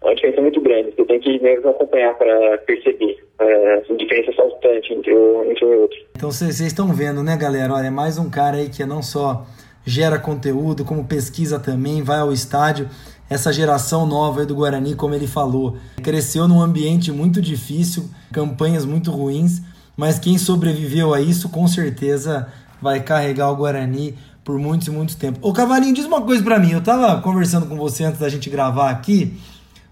É 0.00 0.06
uma 0.06 0.14
diferença 0.14 0.42
muito 0.42 0.60
grande. 0.60 0.92
Você 0.96 1.04
tem 1.06 1.18
que 1.18 1.42
mesmo 1.42 1.70
acompanhar 1.70 2.16
para 2.16 2.58
perceber 2.58 3.18
é, 3.40 3.74
a 3.74 3.94
diferença 3.94 4.32
saltante 4.36 4.94
entre, 4.94 5.12
o, 5.12 5.44
entre 5.50 5.64
um 5.64 5.72
e 5.72 5.76
outro. 5.76 5.98
Então 6.16 6.30
vocês 6.30 6.60
estão 6.60 6.92
vendo, 6.92 7.20
né, 7.24 7.36
galera? 7.36 7.74
Olha, 7.74 7.88
é 7.88 7.90
mais 7.90 8.16
um 8.16 8.30
cara 8.30 8.58
aí 8.58 8.68
que 8.68 8.86
não 8.86 9.02
só 9.02 9.44
gera 9.84 10.18
conteúdo, 10.18 10.84
como 10.84 11.04
pesquisa 11.04 11.58
também, 11.58 12.02
vai 12.02 12.18
ao 12.18 12.32
estádio. 12.32 12.88
Essa 13.28 13.52
geração 13.52 14.06
nova 14.06 14.44
do 14.44 14.54
Guarani, 14.54 14.94
como 14.94 15.14
ele 15.14 15.26
falou, 15.26 15.76
cresceu 16.02 16.48
num 16.48 16.60
ambiente 16.60 17.12
muito 17.12 17.40
difícil, 17.40 18.10
campanhas 18.32 18.84
muito 18.84 19.10
ruins, 19.10 19.62
mas 19.96 20.18
quem 20.18 20.36
sobreviveu 20.36 21.14
a 21.14 21.20
isso 21.20 21.48
com 21.48 21.68
certeza 21.68 22.48
vai 22.82 23.00
carregar 23.00 23.50
o 23.50 23.56
Guarani 23.56 24.16
por 24.44 24.58
muito 24.58 24.88
e 24.88 24.90
muito 24.90 25.16
tempo. 25.16 25.38
Ô 25.42 25.52
Cavalinho, 25.52 25.94
diz 25.94 26.04
uma 26.04 26.22
coisa 26.22 26.42
para 26.42 26.58
mim. 26.58 26.72
Eu 26.72 26.80
tava 26.80 27.20
conversando 27.20 27.66
com 27.66 27.76
você 27.76 28.04
antes 28.04 28.18
da 28.18 28.28
gente 28.28 28.50
gravar 28.50 28.90
aqui. 28.90 29.38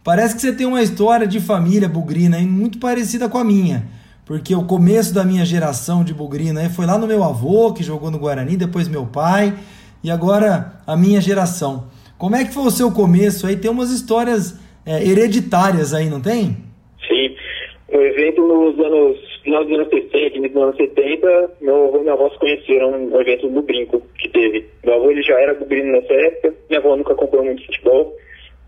Parece 0.03 0.35
que 0.35 0.41
você 0.41 0.53
tem 0.53 0.67
uma 0.67 0.83
história 0.83 1.27
de 1.27 1.39
família 1.39 1.89
bugrina 1.89 2.39
muito 2.41 2.79
parecida 2.79 3.29
com 3.29 3.39
a 3.39 3.45
minha. 3.45 3.87
Porque 4.25 4.55
o 4.55 4.65
começo 4.65 5.13
da 5.13 5.25
minha 5.25 5.45
geração 5.45 6.03
de 6.03 6.13
bugrina 6.13 6.69
foi 6.71 6.87
lá 6.87 6.99
no 6.99 7.07
meu 7.07 7.23
avô, 7.23 7.73
que 7.73 7.83
jogou 7.83 8.11
no 8.11 8.19
Guarani, 8.19 8.57
depois 8.57 8.89
meu 8.89 9.07
pai, 9.07 9.55
e 10.03 10.11
agora 10.11 10.73
a 10.87 10.97
minha 10.97 11.21
geração. 11.21 11.85
Como 12.19 12.37
é 12.37 12.45
que 12.45 12.53
foi 12.53 12.65
o 12.65 12.71
seu 12.71 12.91
começo 12.91 13.47
aí? 13.47 13.57
Tem 13.57 13.71
umas 13.71 13.91
histórias 13.91 14.59
é, 14.85 15.03
hereditárias 15.03 15.95
aí, 15.95 16.09
não 16.09 16.21
tem? 16.21 16.57
Sim. 17.07 17.37
O 17.89 18.01
evento 18.01 18.43
nos 18.43 18.79
anos 18.85 19.29
final 19.43 19.65
dos 19.65 19.79
anos 19.79 19.89
60, 19.89 20.37
início 20.37 20.55
dos 20.55 20.63
anos 20.63 20.77
70, 20.77 21.51
meu 21.61 21.87
avô 21.87 21.99
e 21.99 22.01
minha 22.01 22.13
avó 22.13 22.29
se 22.31 22.39
conheceram 22.39 22.99
no 22.99 23.21
evento 23.21 23.49
do 23.49 23.63
Brinco 23.63 24.03
que 24.19 24.29
teve. 24.29 24.67
Meu 24.85 24.95
avô 24.95 25.11
ele 25.11 25.23
já 25.23 25.41
era 25.41 25.55
bugrino 25.55 25.93
nessa 25.93 26.13
época, 26.13 26.55
minha 26.69 26.81
avó 26.81 26.97
nunca 26.97 27.13
acompanhou 27.13 27.47
muito 27.47 27.65
futebol. 27.65 28.15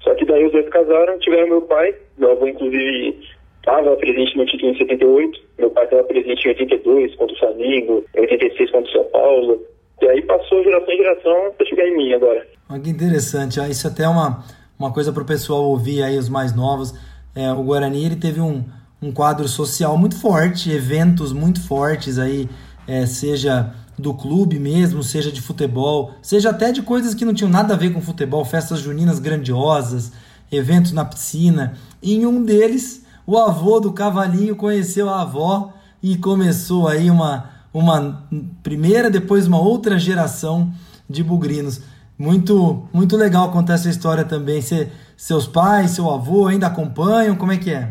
Só 0.00 0.14
que 0.14 0.24
daí 0.24 0.46
os 0.46 0.52
dois 0.52 0.68
casaram, 0.70 1.18
tiveram 1.18 1.48
meu 1.48 1.62
pai, 1.62 1.94
meu 2.16 2.32
avô 2.32 2.46
inclusive 2.46 3.18
estava 3.58 3.94
presente 3.96 4.36
no 4.36 4.46
título 4.46 4.72
em 4.72 4.78
78, 4.78 5.40
meu 5.58 5.70
pai 5.70 5.84
estava 5.84 6.04
presente 6.04 6.44
em 6.46 6.48
82 6.48 7.14
contra 7.16 7.36
o 7.36 7.38
Flamengo, 7.38 8.04
em 8.16 8.20
86 8.20 8.70
contra 8.70 8.88
o 8.88 8.92
São 8.92 9.04
Paulo. 9.04 9.60
E 10.00 10.08
aí 10.08 10.22
passou 10.22 10.62
geração 10.62 10.92
em 10.92 10.96
geração 10.96 11.52
para 11.56 11.66
chegar 11.66 11.86
em 11.86 11.96
mim 11.96 12.12
agora. 12.12 12.46
Olha 12.68 12.80
que 12.80 12.90
interessante, 12.90 13.60
isso 13.68 13.86
até 13.86 14.04
é 14.04 14.08
uma, 14.08 14.44
uma 14.78 14.92
coisa 14.92 15.12
para 15.12 15.22
o 15.22 15.26
pessoal 15.26 15.64
ouvir 15.64 16.02
aí, 16.02 16.16
os 16.16 16.28
mais 16.28 16.54
novos. 16.54 16.94
É, 17.34 17.52
o 17.52 17.62
Guarani 17.62 18.04
ele 18.04 18.16
teve 18.16 18.40
um, 18.40 18.64
um 19.02 19.12
quadro 19.12 19.46
social 19.48 19.96
muito 19.98 20.18
forte, 20.18 20.70
eventos 20.70 21.32
muito 21.32 21.60
fortes 21.60 22.18
aí, 22.18 22.48
é, 22.86 23.06
seja 23.06 23.74
do 23.98 24.14
clube 24.14 24.58
mesmo, 24.58 25.02
seja 25.02 25.30
de 25.30 25.40
futebol, 25.40 26.12
seja 26.22 26.50
até 26.50 26.72
de 26.72 26.82
coisas 26.82 27.14
que 27.14 27.24
não 27.24 27.34
tinham 27.34 27.50
nada 27.50 27.74
a 27.74 27.76
ver 27.76 27.92
com 27.92 28.00
futebol, 28.00 28.44
festas 28.44 28.80
juninas 28.80 29.18
grandiosas, 29.18 30.12
eventos 30.50 30.92
na 30.92 31.04
piscina. 31.04 31.74
E 32.02 32.14
em 32.14 32.26
um 32.26 32.42
deles, 32.42 33.04
o 33.26 33.36
avô 33.36 33.78
do 33.78 33.92
cavalinho 33.92 34.56
conheceu 34.56 35.08
a 35.08 35.22
avó 35.22 35.72
e 36.02 36.16
começou 36.16 36.88
aí 36.88 37.10
uma, 37.10 37.50
uma 37.72 38.28
primeira, 38.62 39.10
depois 39.10 39.46
uma 39.46 39.60
outra 39.60 39.98
geração 39.98 40.70
de 41.08 41.22
bugrinos. 41.22 41.82
Muito, 42.18 42.84
muito 42.92 43.16
legal 43.16 43.50
contar 43.50 43.74
essa 43.74 43.88
história 43.88 44.24
também. 44.24 44.60
Cê, 44.60 44.88
seus 45.16 45.46
pais, 45.46 45.92
seu 45.92 46.10
avô 46.10 46.46
ainda 46.46 46.66
acompanham? 46.66 47.36
Como 47.36 47.52
é 47.52 47.56
que 47.56 47.70
é? 47.70 47.88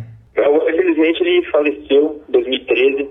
Infelizmente 1.00 1.22
ele 1.24 1.46
faleceu 1.52 2.22
em 2.28 2.32
2013, 2.32 3.10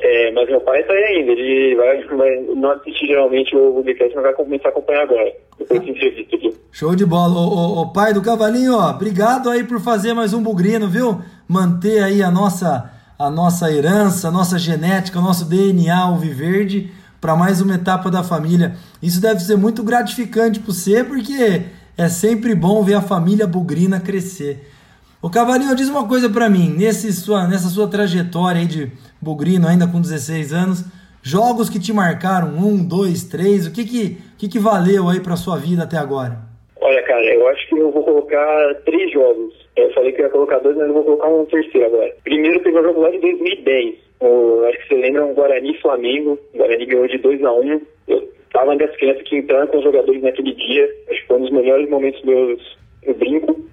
é, 0.00 0.32
mas 0.32 0.48
meu 0.48 0.60
pai 0.60 0.80
está 0.80 0.92
aí 0.92 1.04
ainda. 1.04 1.32
Ele 1.32 1.76
vai, 1.76 2.04
vai 2.04 2.36
não 2.56 2.70
assistir 2.70 3.06
geralmente 3.06 3.54
o 3.56 3.74
podcast, 3.74 4.14
mas 4.14 4.24
vai 4.24 4.32
começar 4.34 4.68
a 4.68 4.70
acompanhar 4.70 5.02
agora, 5.02 5.32
depois 5.58 5.82
entrevista 5.86 6.36
aqui. 6.36 6.54
Show 6.72 6.94
de 6.94 7.04
bola. 7.04 7.34
O, 7.34 7.78
o, 7.78 7.82
o, 7.82 7.92
pai 7.92 8.12
do 8.12 8.22
Cavalinho, 8.22 8.76
ó, 8.76 8.90
obrigado 8.90 9.50
aí 9.50 9.64
por 9.64 9.80
fazer 9.80 10.12
mais 10.14 10.32
um 10.32 10.42
bugrino, 10.42 10.88
viu? 10.88 11.20
Manter 11.48 12.02
aí 12.02 12.22
a 12.22 12.30
nossa, 12.30 12.90
a 13.18 13.28
nossa 13.28 13.70
herança, 13.72 14.28
a 14.28 14.30
nossa 14.30 14.58
genética, 14.58 15.18
o 15.18 15.22
nosso 15.22 15.44
DNA 15.44 15.96
alviverde 15.96 16.92
para 17.20 17.34
mais 17.34 17.60
uma 17.60 17.74
etapa 17.74 18.10
da 18.10 18.22
família. 18.22 18.76
Isso 19.02 19.20
deve 19.20 19.40
ser 19.40 19.56
muito 19.56 19.82
gratificante 19.82 20.60
para 20.60 20.72
você, 20.72 21.02
porque 21.02 21.64
é 21.96 22.08
sempre 22.08 22.54
bom 22.54 22.84
ver 22.84 22.94
a 22.94 23.02
família 23.02 23.46
bugrina 23.46 23.98
crescer. 23.98 24.72
O 25.20 25.28
Cavalinho, 25.28 25.74
diz 25.74 25.88
uma 25.88 26.06
coisa 26.06 26.30
para 26.30 26.48
mim, 26.48 26.68
nesse 26.68 27.12
sua, 27.12 27.48
nessa 27.48 27.68
sua 27.68 27.88
trajetória 27.88 28.64
de 28.64 28.92
bugrino, 29.20 29.66
ainda 29.66 29.88
com 29.88 30.00
16 30.00 30.52
anos, 30.52 30.84
jogos 31.20 31.68
que 31.68 31.80
te 31.80 31.92
marcaram, 31.92 32.56
um, 32.56 32.84
dois, 32.84 33.24
três, 33.24 33.66
o 33.66 33.72
que 33.72 33.84
que, 33.84 34.22
que, 34.38 34.46
que 34.46 34.58
valeu 34.60 35.08
aí 35.08 35.18
para 35.18 35.34
sua 35.34 35.58
vida 35.58 35.82
até 35.82 35.98
agora? 35.98 36.47
Olha, 36.80 37.02
cara, 37.02 37.24
eu 37.34 37.46
acho 37.48 37.68
que 37.68 37.78
eu 37.78 37.90
vou 37.90 38.04
colocar 38.04 38.74
três 38.84 39.10
jogos. 39.12 39.54
Eu 39.76 39.92
falei 39.92 40.12
que 40.12 40.22
ia 40.22 40.28
colocar 40.28 40.58
dois, 40.58 40.76
mas 40.76 40.86
eu 40.86 40.94
vou 40.94 41.04
colocar 41.04 41.28
um 41.28 41.44
terceiro 41.46 41.86
agora. 41.86 42.14
Primeiro 42.24 42.62
teve 42.62 42.78
um 42.78 42.82
jogo 42.82 43.00
lá 43.00 43.10
de 43.10 43.18
2010. 43.18 43.94
O, 44.20 44.64
acho 44.64 44.78
que 44.78 44.88
você 44.88 44.94
lembra 44.94 45.24
um 45.24 45.34
Guarani 45.34 45.76
Flamengo. 45.78 46.38
O 46.54 46.58
Guarani 46.58 46.86
ganhou 46.86 47.08
de 47.08 47.18
2 47.18 47.44
a 47.44 47.52
1 47.52 47.60
um. 47.60 47.80
Eu 48.06 48.28
tava 48.52 48.76
das 48.76 48.94
crianças 48.96 49.22
que 49.22 49.36
entraram 49.36 49.66
com 49.66 49.78
os 49.78 49.84
jogadores 49.84 50.22
naquele 50.22 50.52
dia. 50.54 50.88
Acho 51.10 51.20
que 51.20 51.26
foi 51.26 51.36
um 51.36 51.42
dos 51.42 51.50
melhores 51.50 51.88
momentos 51.90 52.22
meus 52.22 52.78
no 53.06 53.14
brinco 53.14 53.68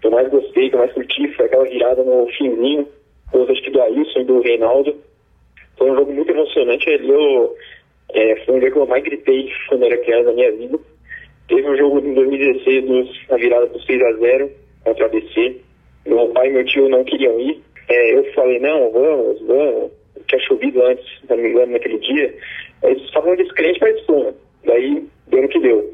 que 0.00 0.06
eu 0.06 0.10
mais 0.10 0.28
gostei, 0.28 0.68
que 0.68 0.74
eu 0.74 0.80
mais 0.80 0.92
curti, 0.92 1.28
foi 1.34 1.46
aquela 1.46 1.64
virada 1.64 2.02
no 2.02 2.26
finzinho, 2.28 2.88
gols 3.32 3.50
acho 3.50 3.62
que 3.62 3.70
do 3.70 3.82
Alisson 3.82 4.20
e 4.20 4.24
do 4.24 4.40
Reinaldo. 4.40 4.96
Foi 5.76 5.90
um 5.90 5.96
jogo 5.96 6.12
muito 6.12 6.30
emocionante, 6.30 6.88
eu, 6.88 7.54
é, 8.12 8.36
foi 8.44 8.54
um 8.54 8.60
jogo 8.60 8.72
que 8.72 8.78
eu 8.78 8.86
mais 8.86 9.04
gritei 9.04 9.50
quando 9.68 9.84
era 9.84 9.98
criança 9.98 10.24
na 10.24 10.32
minha 10.32 10.52
vida. 10.52 10.78
Teve 11.50 11.68
um 11.68 11.76
jogo 11.76 11.98
em 11.98 12.14
2016, 12.14 12.84
nos, 12.84 13.20
a 13.28 13.36
virada 13.36 13.66
por 13.66 13.82
6 13.82 14.00
a 14.00 14.12
0 14.12 14.50
contra 14.84 15.04
a 15.04 15.06
ABC. 15.08 15.56
Meu 16.06 16.28
pai 16.28 16.46
e 16.46 16.52
meu 16.52 16.64
tio 16.64 16.88
não 16.88 17.02
queriam 17.02 17.40
ir. 17.40 17.60
É, 17.88 18.14
eu 18.16 18.32
falei, 18.34 18.60
não, 18.60 18.92
vamos, 18.92 19.40
vamos. 19.42 19.90
Tinha 20.28 20.40
chovido 20.42 20.80
antes, 20.86 21.04
não 21.28 21.36
me 21.36 21.50
engano, 21.50 21.72
naquele 21.72 21.98
dia. 21.98 22.32
Eles 22.84 23.02
estavam 23.02 23.34
descrentes, 23.34 23.80
mas 23.80 24.00
fomos. 24.06 24.34
Daí 24.64 25.04
deu 25.26 25.42
no 25.42 25.48
que 25.48 25.58
deu. 25.58 25.92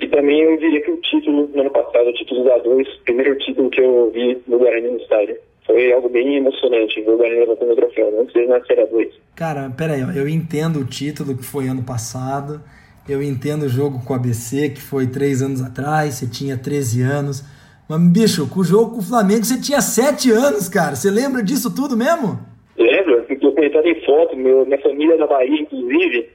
E 0.00 0.08
também 0.08 0.42
eu 0.42 0.56
diria 0.56 0.82
que 0.82 0.90
o 0.90 1.00
título 1.00 1.48
no 1.54 1.60
ano 1.60 1.70
passado, 1.70 2.08
o 2.08 2.12
título 2.12 2.42
da 2.42 2.58
dois, 2.58 2.88
primeiro 3.04 3.38
título 3.38 3.70
que 3.70 3.80
eu 3.80 4.10
vi 4.12 4.36
no 4.48 4.58
Guarani 4.58 4.90
no 4.90 4.98
estádio. 4.98 5.36
Foi 5.64 5.92
algo 5.92 6.08
bem 6.08 6.36
emocionante 6.36 7.00
ver 7.00 7.10
o 7.12 7.16
Guarani 7.16 7.40
levantando 7.40 7.72
o 7.72 7.76
troféu, 7.76 8.20
antes 8.20 8.34
dele 8.34 8.48
na 8.48 8.64
Série 8.64 8.86
2. 8.86 9.14
Cara, 9.36 9.70
peraí, 9.70 10.00
eu 10.00 10.28
entendo 10.28 10.80
o 10.80 10.84
título 10.84 11.36
que 11.36 11.44
foi 11.44 11.68
ano 11.68 11.84
passado, 11.84 12.60
eu 13.08 13.22
entendo 13.22 13.64
o 13.64 13.68
jogo 13.68 14.02
com 14.04 14.12
o 14.12 14.16
ABC, 14.16 14.70
que 14.70 14.80
foi 14.80 15.06
três 15.06 15.42
anos 15.42 15.62
atrás, 15.62 16.14
você 16.14 16.26
tinha 16.26 16.56
13 16.56 17.02
anos. 17.02 17.44
Mas, 17.88 18.00
bicho, 18.00 18.48
com 18.48 18.60
o 18.60 18.64
jogo 18.64 18.92
com 18.92 18.98
o 18.98 19.02
Flamengo 19.02 19.44
você 19.44 19.60
tinha 19.60 19.80
7 19.80 20.30
anos, 20.32 20.68
cara. 20.68 20.96
Você 20.96 21.10
lembra 21.10 21.42
disso 21.42 21.74
tudo 21.74 21.96
mesmo? 21.96 22.38
Lembro, 22.76 23.24
estou 23.28 23.52
comentando 23.52 23.86
em 23.86 24.04
foto, 24.04 24.36
meu, 24.36 24.66
minha 24.66 24.80
família 24.80 25.14
é 25.14 25.18
da 25.18 25.26
Bahia, 25.26 25.60
inclusive, 25.60 26.28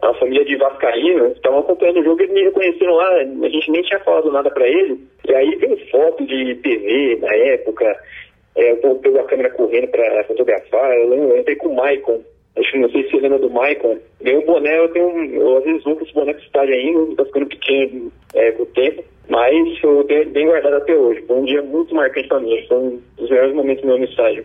a 0.00 0.14
família 0.14 0.44
de 0.44 0.56
Vascaíno, 0.56 1.28
estavam 1.28 1.60
acompanhando 1.60 2.00
o 2.00 2.04
jogo 2.04 2.20
e 2.20 2.24
eles 2.24 2.34
me 2.34 2.42
reconheceram 2.44 2.94
lá, 2.94 3.08
a 3.08 3.48
gente 3.48 3.70
nem 3.70 3.82
tinha 3.82 4.00
falado 4.00 4.32
nada 4.32 4.50
para 4.50 4.66
ele. 4.66 4.98
E 5.28 5.34
aí 5.34 5.56
tem 5.58 5.76
foto 5.90 6.24
de 6.26 6.54
TV 6.56 7.18
na 7.20 7.34
época, 7.34 7.96
é, 8.56 8.74
povo 8.76 9.00
pegou 9.00 9.20
a 9.20 9.24
câmera 9.24 9.50
correndo 9.50 9.88
para 9.88 10.24
fotografar, 10.24 10.92
eu, 10.92 11.14
eu 11.14 11.38
entrei 11.38 11.56
com 11.56 11.68
o 11.68 11.76
Maicon, 11.76 12.20
acho 12.56 12.72
que 12.72 12.78
não 12.78 12.90
sei 12.90 13.08
se 13.08 13.16
lembra 13.16 13.38
do 13.38 13.48
ganhei 13.50 14.38
um 14.38 14.46
boné, 14.46 14.78
eu 14.78 14.88
tenho, 14.88 15.24
eu 15.34 15.58
às 15.58 15.64
vezes 15.64 15.86
uso 15.86 16.02
esse 16.02 16.14
boné 16.14 16.34
com 16.34 16.40
estádio 16.40 16.74
ainda, 16.74 17.16
tá 17.16 17.24
ficando 17.24 17.46
pequeno 17.46 18.12
é, 18.34 18.52
com 18.52 18.62
o 18.62 18.66
tempo, 18.66 19.04
mas 19.28 19.82
eu 19.82 20.04
tenho 20.04 20.30
bem 20.30 20.46
guardado 20.46 20.76
até 20.76 20.94
hoje, 20.94 21.22
foi 21.26 21.36
um 21.36 21.44
dia 21.44 21.62
muito 21.62 21.94
marcante 21.94 22.28
para 22.28 22.40
mim, 22.40 22.64
foi 22.68 22.76
um 22.76 23.00
dos 23.16 23.30
melhores 23.30 23.54
momentos 23.54 23.82
do 23.82 23.88
meu 23.88 24.04
estádio. 24.04 24.44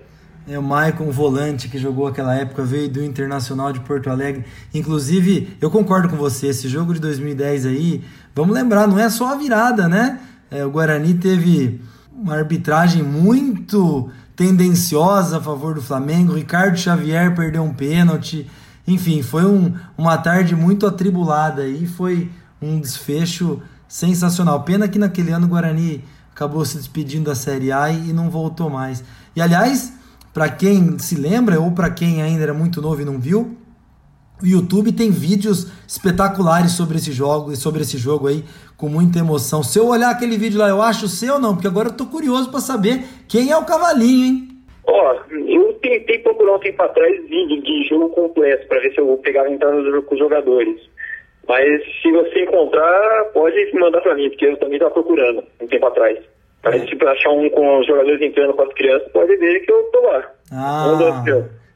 É, 0.49 0.57
o 0.57 0.63
Maicon, 0.63 1.11
volante, 1.11 1.69
que 1.69 1.77
jogou 1.77 2.07
aquela 2.07 2.33
época, 2.33 2.63
veio 2.63 2.87
do 2.87 3.03
Internacional 3.03 3.73
de 3.73 3.81
Porto 3.81 4.09
Alegre. 4.09 4.45
Inclusive, 4.73 5.49
eu 5.61 5.69
concordo 5.69 6.07
com 6.07 6.15
você, 6.15 6.47
esse 6.47 6.69
jogo 6.69 6.93
de 6.93 7.01
2010 7.01 7.65
aí, 7.65 8.01
vamos 8.33 8.55
lembrar, 8.55 8.87
não 8.87 8.97
é 8.97 9.09
só 9.09 9.33
a 9.33 9.35
virada, 9.35 9.89
né? 9.89 10.21
É, 10.49 10.63
o 10.63 10.71
Guarani 10.71 11.15
teve 11.15 11.81
uma 12.15 12.35
arbitragem 12.35 13.03
muito 13.03 14.09
tendenciosa 14.37 15.39
a 15.39 15.41
favor 15.41 15.73
do 15.73 15.81
Flamengo. 15.81 16.35
Ricardo 16.35 16.77
Xavier 16.77 17.35
perdeu 17.35 17.63
um 17.63 17.73
pênalti. 17.73 18.47
Enfim, 18.87 19.23
foi 19.23 19.43
um, 19.43 19.73
uma 19.97 20.15
tarde 20.17 20.55
muito 20.55 20.85
atribulada 20.85 21.67
e 21.67 21.87
foi 21.87 22.31
um 22.61 22.79
desfecho 22.79 23.59
sensacional. 23.87 24.61
Pena 24.61 24.87
que 24.87 24.99
naquele 24.99 25.31
ano 25.31 25.47
o 25.47 25.49
Guarani 25.49 26.03
acabou 26.31 26.63
se 26.63 26.77
despedindo 26.77 27.25
da 27.25 27.35
Série 27.35 27.71
A 27.71 27.89
e 27.89 28.13
não 28.13 28.29
voltou 28.29 28.69
mais. 28.69 29.03
E 29.35 29.41
aliás, 29.41 29.91
para 30.31 30.47
quem 30.47 30.99
se 30.99 31.15
lembra 31.15 31.59
ou 31.59 31.71
para 31.71 31.89
quem 31.89 32.21
ainda 32.21 32.43
era 32.43 32.53
muito 32.53 32.79
novo 32.79 33.01
e 33.01 33.05
não 33.05 33.19
viu, 33.19 33.57
O 34.41 34.45
YouTube 34.45 34.91
tem 34.91 35.09
vídeos 35.09 35.65
espetaculares 35.87 36.73
sobre 36.73 36.97
esse 36.97 37.11
jogo, 37.11 37.55
sobre 37.55 37.81
esse 37.81 37.97
jogo 37.97 38.27
aí, 38.27 38.43
com 38.77 38.87
muita 38.87 39.17
emoção. 39.17 39.63
Se 39.63 39.79
eu 39.79 39.87
olhar 39.87 40.11
aquele 40.11 40.37
vídeo 40.37 40.59
lá, 40.59 40.69
eu 40.69 40.79
acho 40.79 41.07
seu 41.07 41.35
ou 41.35 41.39
não? 41.39 41.55
Porque 41.55 41.67
agora 41.67 41.89
eu 41.89 41.97
tô 41.97 42.05
curioso 42.05 42.51
para 42.51 42.59
saber 42.59 43.03
quem 43.27 43.49
é 43.49 43.57
o 43.57 43.65
cavalinho, 43.65 44.25
hein? 44.25 44.47
Ó, 44.85 45.15
eu 45.31 45.73
tentei 45.81 46.19
procurar 46.19 46.55
um 46.55 46.59
tempo 46.59 46.81
atrás 46.83 47.17
vídeo 47.27 47.63
de 47.63 47.87
jogo 47.89 48.09
completo 48.09 48.67
para 48.67 48.79
ver 48.79 48.93
se 48.93 49.01
eu 49.01 49.17
pegava 49.17 49.49
jogo 49.49 50.03
com 50.03 50.13
os 50.13 50.19
jogadores. 50.19 50.81
Mas 51.47 51.81
se 52.01 52.11
você 52.11 52.43
encontrar, 52.43 53.25
pode 53.33 53.73
mandar 53.73 54.01
para 54.01 54.13
mim, 54.15 54.29
porque 54.29 54.45
eu 54.45 54.57
também 54.57 54.75
estava 54.75 54.93
procurando 54.93 55.43
um 55.59 55.67
tempo 55.67 55.87
atrás. 55.87 56.19
Mas 56.63 56.81
se 56.81 56.87
tipo, 56.87 57.07
achar 57.07 57.31
um 57.31 57.49
com 57.49 57.79
os 57.79 57.87
jogadores 57.87 58.21
entrando 58.21 58.53
com 58.53 58.61
as 58.61 58.73
crianças, 58.73 59.11
pode 59.11 59.35
ver 59.37 59.61
que 59.61 59.71
eu 59.71 59.83
tô 59.91 60.01
lá. 60.01 60.31
Ah, 60.51 61.23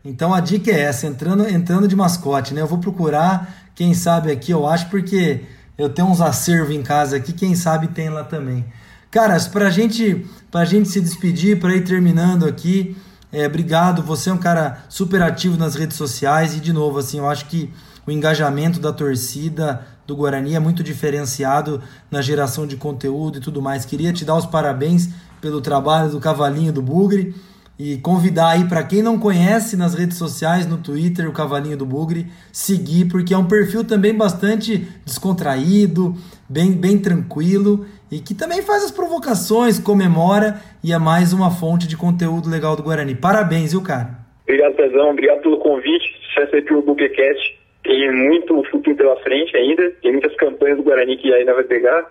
então 0.03 0.33
a 0.33 0.39
dica 0.39 0.71
é 0.71 0.81
essa, 0.81 1.05
entrando, 1.05 1.47
entrando 1.47 1.87
de 1.87 1.95
mascote, 1.95 2.53
né? 2.53 2.61
Eu 2.61 2.67
vou 2.67 2.79
procurar, 2.79 3.69
quem 3.75 3.93
sabe 3.93 4.31
aqui 4.31 4.51
eu 4.51 4.67
acho, 4.67 4.89
porque 4.89 5.41
eu 5.77 5.89
tenho 5.89 6.07
uns 6.07 6.21
acervos 6.21 6.75
em 6.75 6.81
casa 6.81 7.17
aqui, 7.17 7.33
quem 7.33 7.55
sabe 7.55 7.87
tem 7.87 8.09
lá 8.09 8.23
também. 8.23 8.65
Caras, 9.11 9.47
pra 9.47 9.69
gente, 9.69 10.25
pra 10.49 10.65
gente 10.65 10.89
se 10.89 11.01
despedir, 11.01 11.59
para 11.59 11.75
ir 11.75 11.83
terminando 11.83 12.45
aqui, 12.45 12.95
é, 13.31 13.45
obrigado, 13.45 14.01
você 14.01 14.29
é 14.29 14.33
um 14.33 14.37
cara 14.37 14.83
super 14.89 15.21
ativo 15.21 15.57
nas 15.57 15.75
redes 15.75 15.97
sociais 15.97 16.55
e 16.55 16.59
de 16.59 16.73
novo, 16.73 16.97
assim, 16.97 17.19
eu 17.19 17.29
acho 17.29 17.45
que 17.45 17.69
o 18.05 18.11
engajamento 18.11 18.79
da 18.79 18.91
torcida 18.91 19.85
do 20.07 20.15
Guarani 20.15 20.55
é 20.55 20.59
muito 20.59 20.83
diferenciado 20.83 21.81
na 22.09 22.21
geração 22.21 22.65
de 22.65 22.75
conteúdo 22.75 23.37
e 23.37 23.41
tudo 23.41 23.61
mais. 23.61 23.85
Queria 23.85 24.11
te 24.11 24.25
dar 24.25 24.35
os 24.35 24.45
parabéns 24.45 25.09
pelo 25.39 25.61
trabalho 25.61 26.11
do 26.11 26.19
Cavalinho 26.19 26.73
do 26.73 26.81
Bugre 26.81 27.35
e 27.83 27.97
convidar 27.97 28.51
aí 28.51 28.69
para 28.69 28.83
quem 28.83 29.01
não 29.01 29.17
conhece 29.17 29.75
nas 29.75 29.95
redes 29.95 30.15
sociais, 30.15 30.69
no 30.69 30.77
Twitter, 30.77 31.27
o 31.27 31.33
Cavalinho 31.33 31.75
do 31.75 31.83
Bugre, 31.83 32.27
seguir, 32.53 33.09
porque 33.09 33.33
é 33.33 33.37
um 33.37 33.47
perfil 33.47 33.83
também 33.83 34.15
bastante 34.15 34.85
descontraído, 35.03 36.13
bem, 36.47 36.73
bem 36.73 37.01
tranquilo 37.01 37.83
e 38.11 38.19
que 38.19 38.35
também 38.35 38.61
faz 38.61 38.83
as 38.83 38.91
provocações, 38.91 39.79
comemora 39.79 40.61
e 40.83 40.93
é 40.93 40.99
mais 40.99 41.33
uma 41.33 41.49
fonte 41.49 41.87
de 41.87 41.97
conteúdo 41.97 42.51
legal 42.51 42.75
do 42.75 42.83
Guarani. 42.83 43.15
Parabéns, 43.15 43.71
viu, 43.71 43.81
cara? 43.81 44.09
Obrigado, 44.43 44.75
Pezão. 44.75 45.09
Obrigado 45.09 45.41
pelo 45.41 45.57
convite. 45.57 46.05
Sucesso 46.27 46.55
aí 46.55 46.61
pelo 46.61 46.83
Bugrecast. 46.83 47.59
Tem 47.83 48.11
muito 48.13 48.63
futuro 48.69 48.95
pela 48.95 49.15
frente 49.21 49.57
ainda. 49.57 49.89
Tem 50.03 50.11
muitas 50.11 50.35
campanhas 50.35 50.77
do 50.77 50.83
Guarani 50.83 51.17
que 51.17 51.33
ainda 51.33 51.55
vai 51.55 51.63
pegar. 51.63 52.05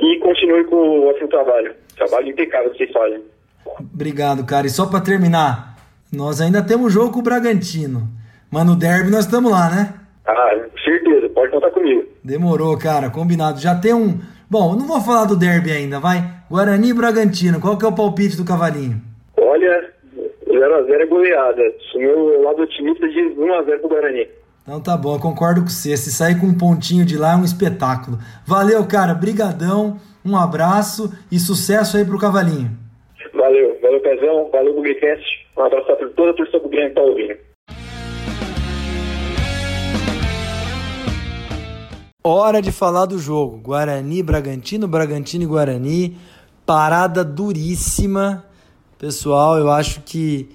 E 0.00 0.18
continue 0.18 0.64
com 0.64 0.74
o 0.74 1.06
ótimo 1.06 1.28
trabalho. 1.28 1.72
Trabalho 1.96 2.28
impecável 2.28 2.70
que 2.70 2.78
vocês 2.78 2.90
fazem. 2.90 3.35
Obrigado, 3.78 4.44
cara. 4.44 4.66
E 4.66 4.70
só 4.70 4.86
para 4.86 5.00
terminar, 5.00 5.76
nós 6.12 6.40
ainda 6.40 6.62
temos 6.62 6.92
jogo 6.92 7.12
com 7.12 7.18
o 7.20 7.22
Bragantino. 7.22 8.08
Mas 8.50 8.64
no 8.64 8.76
derby 8.76 9.10
nós 9.10 9.24
estamos 9.24 9.50
lá, 9.50 9.68
né? 9.70 9.94
Ah, 10.26 10.50
certeza. 10.84 11.28
Pode 11.30 11.50
contar 11.50 11.70
comigo. 11.70 12.04
Demorou, 12.22 12.76
cara. 12.78 13.10
Combinado. 13.10 13.60
Já 13.60 13.74
tem 13.74 13.92
um. 13.92 14.18
Bom, 14.48 14.76
não 14.76 14.86
vou 14.86 15.00
falar 15.00 15.24
do 15.24 15.36
derby 15.36 15.72
ainda, 15.72 15.98
vai. 15.98 16.22
Guarani 16.48 16.90
e 16.90 16.94
Bragantino. 16.94 17.60
Qual 17.60 17.76
que 17.76 17.84
é 17.84 17.88
o 17.88 17.92
palpite 17.92 18.36
do 18.36 18.44
Cavalinho? 18.44 19.02
Olha, 19.36 19.90
0x0 20.46 21.00
é 21.00 21.06
goleada. 21.06 21.62
O 21.94 21.98
meu 21.98 22.42
lado 22.42 22.62
otimista 22.62 23.08
diz 23.08 23.36
1x0 23.36 23.80
pro 23.80 23.88
Guarani. 23.88 24.28
Então 24.62 24.80
tá 24.80 24.96
bom, 24.96 25.14
eu 25.14 25.20
concordo 25.20 25.60
com 25.62 25.68
você. 25.68 25.96
Se 25.96 26.10
sair 26.12 26.40
com 26.40 26.46
um 26.46 26.54
pontinho 26.54 27.04
de 27.04 27.16
lá 27.16 27.34
é 27.34 27.36
um 27.36 27.44
espetáculo. 27.44 28.18
Valeu, 28.44 28.84
cara. 28.86 29.14
Brigadão. 29.14 29.98
Um 30.24 30.36
abraço 30.36 31.12
e 31.30 31.38
sucesso 31.38 31.96
aí 31.96 32.04
pro 32.04 32.18
Cavalinho. 32.18 32.70
Valeu, 33.46 33.78
valeu, 33.80 34.00
Pezão, 34.00 34.50
valeu, 34.50 34.74
Bugrecast. 34.74 35.24
Um 35.56 35.62
abraço 35.62 35.86
para 35.86 36.08
toda 36.08 36.30
a 36.32 36.34
torcida 36.34 36.58
do 36.58 36.68
Grêmio 36.68 36.88
que 36.88 36.94
tá 36.96 37.02
ouvindo. 37.02 37.36
Hora 42.24 42.60
de 42.60 42.72
falar 42.72 43.06
do 43.06 43.20
jogo. 43.20 43.58
Guarani, 43.58 44.20
Bragantino, 44.20 44.88
Bragantino 44.88 45.44
e 45.44 45.46
Guarani. 45.46 46.16
Parada 46.66 47.24
duríssima. 47.24 48.44
Pessoal, 48.98 49.56
eu 49.58 49.70
acho 49.70 50.02
que 50.02 50.48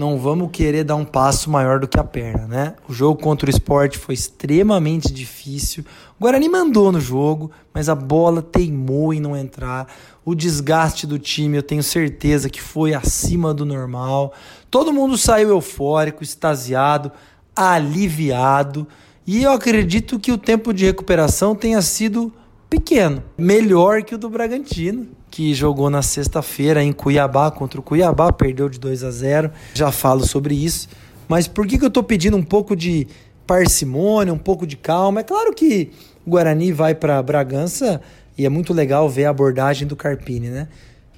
não 0.00 0.16
vamos 0.16 0.48
querer 0.50 0.82
dar 0.82 0.96
um 0.96 1.04
passo 1.04 1.50
maior 1.50 1.78
do 1.78 1.86
que 1.86 2.00
a 2.00 2.02
perna, 2.02 2.46
né? 2.46 2.74
O 2.88 2.92
jogo 2.92 3.20
contra 3.20 3.46
o 3.46 3.50
esporte 3.50 3.98
foi 3.98 4.14
extremamente 4.14 5.12
difícil. 5.12 5.84
O 6.18 6.24
Guarani 6.24 6.48
mandou 6.48 6.90
no 6.90 6.98
jogo, 6.98 7.50
mas 7.74 7.86
a 7.86 7.94
bola 7.94 8.40
teimou 8.40 9.12
em 9.12 9.20
não 9.20 9.36
entrar. 9.36 9.86
O 10.24 10.34
desgaste 10.34 11.06
do 11.06 11.18
time, 11.18 11.58
eu 11.58 11.62
tenho 11.62 11.82
certeza 11.82 12.48
que 12.48 12.62
foi 12.62 12.94
acima 12.94 13.52
do 13.52 13.66
normal. 13.66 14.32
Todo 14.70 14.90
mundo 14.90 15.18
saiu 15.18 15.50
eufórico, 15.50 16.22
extasiado, 16.22 17.12
aliviado. 17.54 18.88
E 19.26 19.42
eu 19.42 19.52
acredito 19.52 20.18
que 20.18 20.32
o 20.32 20.38
tempo 20.38 20.72
de 20.72 20.86
recuperação 20.86 21.54
tenha 21.54 21.82
sido 21.82 22.32
pequeno, 22.70 23.22
melhor 23.36 24.02
que 24.02 24.14
o 24.14 24.18
do 24.18 24.30
Bragantino, 24.30 25.08
que 25.30 25.54
jogou 25.54 25.88
na 25.88 26.02
sexta-feira 26.02 26.82
em 26.82 26.92
Cuiabá 26.92 27.50
contra 27.50 27.78
o 27.78 27.82
Cuiabá, 27.82 28.32
perdeu 28.32 28.68
de 28.68 28.78
2 28.78 29.04
a 29.04 29.10
0. 29.10 29.50
Já 29.72 29.92
falo 29.92 30.26
sobre 30.26 30.54
isso. 30.54 30.88
Mas 31.28 31.46
por 31.46 31.66
que, 31.66 31.78
que 31.78 31.84
eu 31.84 31.88
estou 31.88 32.02
pedindo 32.02 32.36
um 32.36 32.42
pouco 32.42 32.74
de 32.74 33.06
parcimônia, 33.46 34.32
um 34.32 34.38
pouco 34.38 34.66
de 34.66 34.76
calma? 34.76 35.20
É 35.20 35.22
claro 35.22 35.54
que 35.54 35.92
o 36.26 36.30
Guarani 36.30 36.72
vai 36.72 36.94
para 36.94 37.22
Bragança 37.22 38.00
e 38.36 38.44
é 38.44 38.48
muito 38.48 38.74
legal 38.74 39.08
ver 39.08 39.26
a 39.26 39.30
abordagem 39.30 39.86
do 39.86 39.94
Carpini, 39.94 40.48
né? 40.48 40.68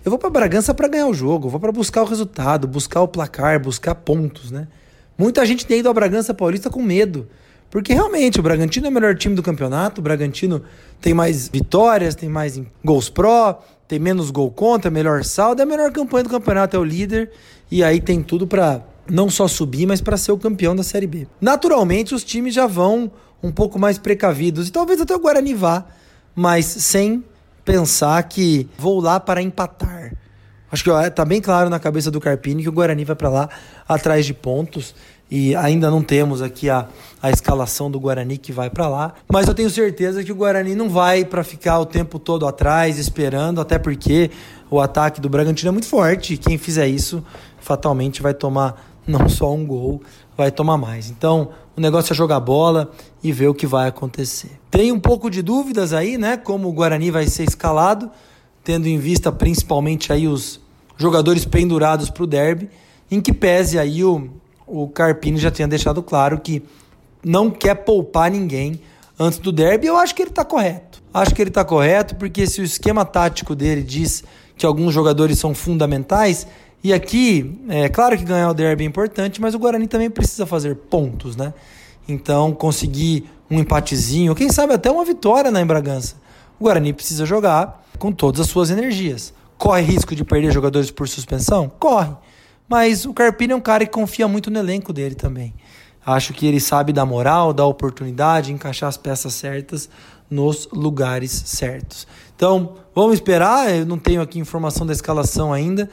Eu 0.04 0.10
vou 0.10 0.18
para 0.18 0.28
Bragança 0.28 0.74
para 0.74 0.88
ganhar 0.88 1.06
o 1.06 1.14
jogo, 1.14 1.48
vou 1.48 1.60
para 1.60 1.72
buscar 1.72 2.02
o 2.02 2.04
resultado, 2.04 2.66
buscar 2.66 3.00
o 3.00 3.08
placar, 3.08 3.60
buscar 3.60 3.94
pontos, 3.94 4.50
né? 4.50 4.66
Muita 5.16 5.46
gente 5.46 5.64
tem 5.64 5.78
ido 5.78 5.88
a 5.88 5.94
Bragança 5.94 6.34
Paulista 6.34 6.68
com 6.68 6.82
medo. 6.82 7.28
Porque 7.70 7.94
realmente 7.94 8.38
o 8.38 8.42
Bragantino 8.42 8.86
é 8.86 8.90
o 8.90 8.92
melhor 8.92 9.14
time 9.14 9.34
do 9.34 9.42
campeonato, 9.42 10.02
o 10.02 10.04
Bragantino 10.04 10.62
tem 11.00 11.14
mais 11.14 11.48
vitórias, 11.48 12.14
tem 12.14 12.28
mais 12.28 12.60
gols 12.84 13.08
pró, 13.08 13.62
tem 13.92 13.98
menos 13.98 14.30
gol 14.30 14.50
contra, 14.50 14.90
melhor 14.90 15.22
saldo, 15.22 15.60
é 15.60 15.64
a 15.64 15.66
melhor 15.66 15.92
campanha 15.92 16.24
do 16.24 16.30
campeonato, 16.30 16.74
é 16.74 16.78
o 16.78 16.84
líder, 16.84 17.30
e 17.70 17.84
aí 17.84 18.00
tem 18.00 18.22
tudo 18.22 18.46
para 18.46 18.80
não 19.06 19.28
só 19.28 19.46
subir, 19.46 19.84
mas 19.84 20.00
para 20.00 20.16
ser 20.16 20.32
o 20.32 20.38
campeão 20.38 20.74
da 20.74 20.82
Série 20.82 21.06
B. 21.06 21.26
Naturalmente, 21.38 22.14
os 22.14 22.24
times 22.24 22.54
já 22.54 22.66
vão 22.66 23.12
um 23.42 23.52
pouco 23.52 23.78
mais 23.78 23.98
precavidos, 23.98 24.68
e 24.68 24.72
talvez 24.72 24.98
até 24.98 25.14
o 25.14 25.18
Guarani 25.18 25.52
vá, 25.52 25.84
mas 26.34 26.64
sem 26.64 27.22
pensar 27.66 28.22
que 28.22 28.66
vou 28.78 28.98
lá 28.98 29.20
para 29.20 29.42
empatar. 29.42 30.16
Acho 30.70 30.84
que 30.84 30.90
ó, 30.90 31.10
tá 31.10 31.26
bem 31.26 31.42
claro 31.42 31.68
na 31.68 31.78
cabeça 31.78 32.10
do 32.10 32.18
Carpini 32.18 32.62
que 32.62 32.70
o 32.70 32.72
Guarani 32.72 33.04
vai 33.04 33.14
para 33.14 33.28
lá 33.28 33.50
atrás 33.86 34.24
de 34.24 34.32
pontos 34.32 34.94
e 35.34 35.56
ainda 35.56 35.90
não 35.90 36.02
temos 36.02 36.42
aqui 36.42 36.68
a, 36.68 36.86
a 37.22 37.30
escalação 37.30 37.90
do 37.90 37.98
Guarani 37.98 38.36
que 38.36 38.52
vai 38.52 38.68
para 38.68 38.86
lá, 38.86 39.14
mas 39.32 39.48
eu 39.48 39.54
tenho 39.54 39.70
certeza 39.70 40.22
que 40.22 40.30
o 40.30 40.34
Guarani 40.34 40.74
não 40.74 40.90
vai 40.90 41.24
para 41.24 41.42
ficar 41.42 41.78
o 41.78 41.86
tempo 41.86 42.18
todo 42.18 42.46
atrás 42.46 42.98
esperando, 42.98 43.58
até 43.58 43.78
porque 43.78 44.30
o 44.70 44.78
ataque 44.78 45.22
do 45.22 45.30
Bragantino 45.30 45.70
é 45.70 45.72
muito 45.72 45.86
forte 45.86 46.34
e 46.34 46.36
quem 46.36 46.58
fizer 46.58 46.86
isso 46.86 47.24
fatalmente 47.58 48.20
vai 48.20 48.34
tomar 48.34 48.92
não 49.06 49.26
só 49.26 49.50
um 49.54 49.64
gol, 49.64 50.02
vai 50.36 50.50
tomar 50.50 50.76
mais. 50.76 51.08
Então, 51.08 51.48
o 51.74 51.80
negócio 51.80 52.12
é 52.12 52.14
jogar 52.14 52.38
bola 52.38 52.90
e 53.24 53.32
ver 53.32 53.48
o 53.48 53.54
que 53.54 53.66
vai 53.66 53.88
acontecer. 53.88 54.60
Tem 54.70 54.92
um 54.92 55.00
pouco 55.00 55.30
de 55.30 55.40
dúvidas 55.40 55.94
aí, 55.94 56.18
né, 56.18 56.36
como 56.36 56.68
o 56.68 56.72
Guarani 56.74 57.10
vai 57.10 57.26
ser 57.26 57.44
escalado, 57.44 58.10
tendo 58.62 58.86
em 58.86 58.98
vista 58.98 59.32
principalmente 59.32 60.12
aí 60.12 60.28
os 60.28 60.60
jogadores 60.98 61.46
pendurados 61.46 62.10
para 62.10 62.22
o 62.22 62.26
derby, 62.26 62.68
em 63.10 63.18
que 63.18 63.32
pese 63.32 63.78
aí 63.78 64.04
o 64.04 64.41
o 64.66 64.88
Carpini 64.88 65.38
já 65.38 65.50
tinha 65.50 65.68
deixado 65.68 66.02
claro 66.02 66.38
que 66.38 66.62
não 67.24 67.50
quer 67.50 67.74
poupar 67.74 68.30
ninguém 68.30 68.80
antes 69.18 69.38
do 69.38 69.52
derby. 69.52 69.86
Eu 69.86 69.96
acho 69.96 70.14
que 70.14 70.22
ele 70.22 70.30
está 70.30 70.44
correto. 70.44 71.02
Acho 71.12 71.34
que 71.34 71.42
ele 71.42 71.50
está 71.50 71.64
correto 71.64 72.16
porque 72.16 72.46
se 72.46 72.60
o 72.60 72.64
esquema 72.64 73.04
tático 73.04 73.54
dele 73.54 73.82
diz 73.82 74.24
que 74.56 74.66
alguns 74.66 74.94
jogadores 74.94 75.38
são 75.38 75.54
fundamentais, 75.54 76.46
e 76.84 76.92
aqui, 76.92 77.60
é 77.68 77.88
claro 77.88 78.18
que 78.18 78.24
ganhar 78.24 78.50
o 78.50 78.54
derby 78.54 78.82
é 78.82 78.86
importante, 78.86 79.40
mas 79.40 79.54
o 79.54 79.58
Guarani 79.58 79.86
também 79.86 80.10
precisa 80.10 80.44
fazer 80.44 80.74
pontos, 80.74 81.36
né? 81.36 81.54
Então, 82.08 82.52
conseguir 82.52 83.30
um 83.48 83.60
empatezinho, 83.60 84.34
quem 84.34 84.50
sabe 84.50 84.74
até 84.74 84.90
uma 84.90 85.04
vitória 85.04 85.50
na 85.50 85.60
Embragança. 85.60 86.16
O 86.58 86.64
Guarani 86.64 86.92
precisa 86.92 87.24
jogar 87.24 87.84
com 87.98 88.10
todas 88.10 88.40
as 88.40 88.48
suas 88.48 88.70
energias. 88.70 89.32
Corre 89.56 89.82
risco 89.82 90.14
de 90.16 90.24
perder 90.24 90.50
jogadores 90.50 90.90
por 90.90 91.08
suspensão? 91.08 91.70
Corre. 91.78 92.14
Mas 92.68 93.04
o 93.04 93.12
Carpini 93.12 93.52
é 93.52 93.56
um 93.56 93.60
cara 93.60 93.84
que 93.84 93.92
confia 93.92 94.26
muito 94.26 94.50
no 94.50 94.58
elenco 94.58 94.92
dele 94.92 95.14
também. 95.14 95.54
Acho 96.04 96.32
que 96.32 96.46
ele 96.46 96.58
sabe 96.58 96.92
dar 96.92 97.06
moral, 97.06 97.52
dar 97.52 97.66
oportunidade, 97.66 98.52
encaixar 98.52 98.88
as 98.88 98.96
peças 98.96 99.34
certas 99.34 99.88
nos 100.28 100.68
lugares 100.72 101.30
certos. 101.46 102.06
Então, 102.34 102.74
vamos 102.94 103.14
esperar. 103.14 103.72
Eu 103.72 103.86
não 103.86 103.98
tenho 103.98 104.20
aqui 104.20 104.38
informação 104.38 104.86
da 104.86 104.92
escalação 104.92 105.52
ainda, 105.52 105.88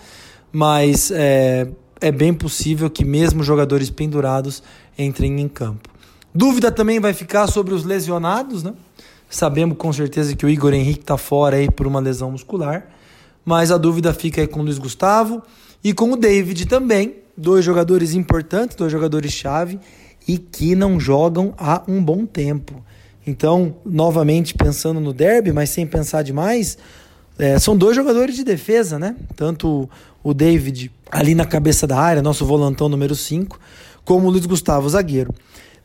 mas 0.51 1.11
é, 1.11 1.67
é 2.01 2.11
bem 2.11 2.33
possível 2.33 2.89
que 2.89 3.05
mesmo 3.05 3.43
jogadores 3.43 3.89
pendurados 3.89 4.63
entrem 4.97 5.39
em 5.39 5.47
campo. 5.47 5.89
Dúvida 6.33 6.71
também 6.71 6.99
vai 6.99 7.13
ficar 7.13 7.47
sobre 7.47 7.73
os 7.73 7.83
lesionados, 7.83 8.63
né? 8.63 8.73
Sabemos 9.29 9.77
com 9.77 9.93
certeza 9.93 10.35
que 10.35 10.45
o 10.45 10.49
Igor 10.49 10.73
Henrique 10.73 11.01
está 11.01 11.17
fora 11.17 11.57
aí 11.57 11.69
por 11.69 11.85
uma 11.85 11.99
lesão 11.99 12.31
muscular, 12.31 12.87
mas 13.45 13.71
a 13.71 13.77
dúvida 13.77 14.11
fica 14.11 14.41
aí 14.41 14.47
com 14.47 14.59
o 14.59 14.63
Luiz 14.63 14.79
Gustavo. 14.79 15.43
E 15.83 15.93
com 15.93 16.11
o 16.11 16.17
David 16.17 16.65
também, 16.65 17.15
dois 17.35 17.63
jogadores 17.63 18.13
importantes, 18.13 18.75
dois 18.75 18.91
jogadores-chave, 18.91 19.79
e 20.27 20.37
que 20.37 20.75
não 20.75 20.99
jogam 20.99 21.53
há 21.57 21.81
um 21.87 22.03
bom 22.03 22.25
tempo. 22.25 22.83
Então, 23.25 23.75
novamente 23.85 24.53
pensando 24.53 24.99
no 24.99 25.13
derby, 25.13 25.51
mas 25.51 25.69
sem 25.69 25.87
pensar 25.87 26.23
demais, 26.23 26.77
é, 27.37 27.57
são 27.57 27.77
dois 27.77 27.95
jogadores 27.95 28.35
de 28.35 28.43
defesa, 28.43 28.99
né? 28.99 29.15
Tanto 29.35 29.89
o 30.23 30.33
David 30.33 30.91
ali 31.09 31.33
na 31.33 31.45
cabeça 31.45 31.87
da 31.87 31.97
área, 31.97 32.21
nosso 32.21 32.45
volantão 32.45 32.89
número 32.89 33.15
5, 33.15 33.59
como 34.03 34.27
o 34.27 34.29
Luiz 34.29 34.45
Gustavo, 34.45 34.89
zagueiro. 34.89 35.33